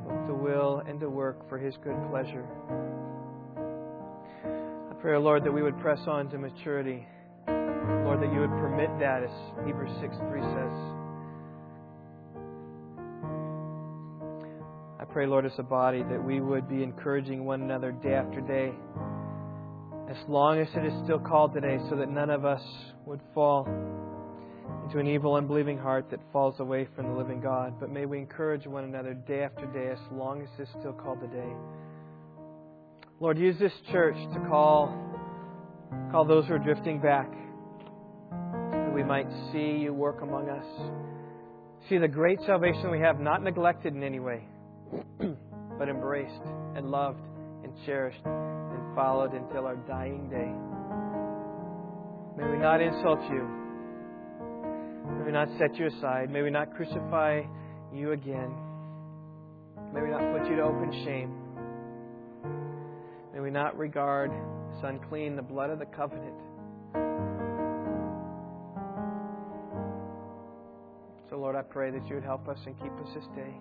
[0.09, 2.47] both to will and to work for his good pleasure.
[5.07, 7.07] I pray, Lord, that we would press on to maturity.
[7.47, 9.31] Lord, that you would permit that, as
[9.65, 10.73] Hebrews 6 3 says.
[14.99, 18.41] I pray, Lord, as a body, that we would be encouraging one another day after
[18.41, 18.73] day,
[20.11, 22.63] as long as it is still called today, so that none of us
[23.05, 23.65] would fall
[24.83, 27.79] into an evil, unbelieving heart that falls away from the living God.
[27.79, 31.21] But may we encourage one another day after day, as long as it's still called
[31.21, 31.53] today.
[33.19, 34.95] Lord, use this church to call,
[36.11, 37.31] call those who are drifting back,
[38.31, 40.67] that we might see you work among us.
[41.89, 44.43] See the great salvation we have, not neglected in any way,
[45.79, 46.43] but embraced
[46.75, 47.23] and loved
[47.65, 50.53] and cherished and followed until our dying day.
[52.37, 53.49] May we not insult you.
[55.17, 56.31] May we not set you aside.
[56.31, 57.41] May we not crucify
[57.95, 58.55] you again.
[59.95, 61.46] May we not put you to open shame.
[63.57, 64.31] Not regard
[64.77, 66.35] as unclean the blood of the covenant.
[71.31, 73.55] So, Lord, I pray that you would help us and keep us this day.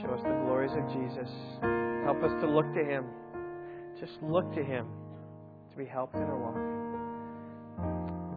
[0.00, 1.28] Show us the glories of Jesus.
[2.04, 3.06] Help us to look to Him.
[3.98, 4.86] Just look to Him
[5.72, 6.54] to be helped in our walk.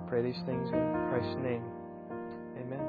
[0.02, 1.64] We pray these things in Christ's name.
[2.58, 2.82] Amen.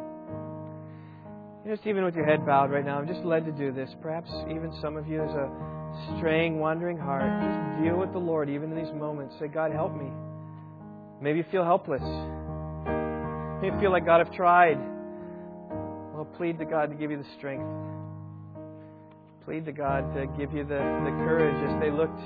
[1.66, 3.90] Just even with your head bowed right now, I'm just led to do this.
[4.00, 5.73] Perhaps even some of you, as a
[6.16, 9.34] straying, wandering heart, just deal with the Lord even in these moments.
[9.38, 10.10] Say, God, help me.
[11.20, 12.02] Maybe you feel helpless.
[13.62, 14.78] Maybe you feel like, God, I've tried.
[16.14, 17.66] Well, plead to God to give you the strength.
[19.44, 22.20] Plead to God to give you the, the courage as they looked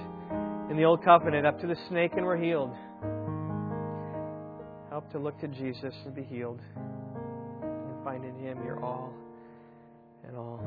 [0.71, 2.73] in the Old Covenant up to the snake and were healed.
[4.91, 6.61] Help to look to Jesus and be healed
[7.63, 9.13] and find in Him your all
[10.27, 10.61] and all.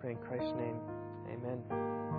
[0.00, 1.01] Pray in Christ's name.
[1.32, 2.11] Amen.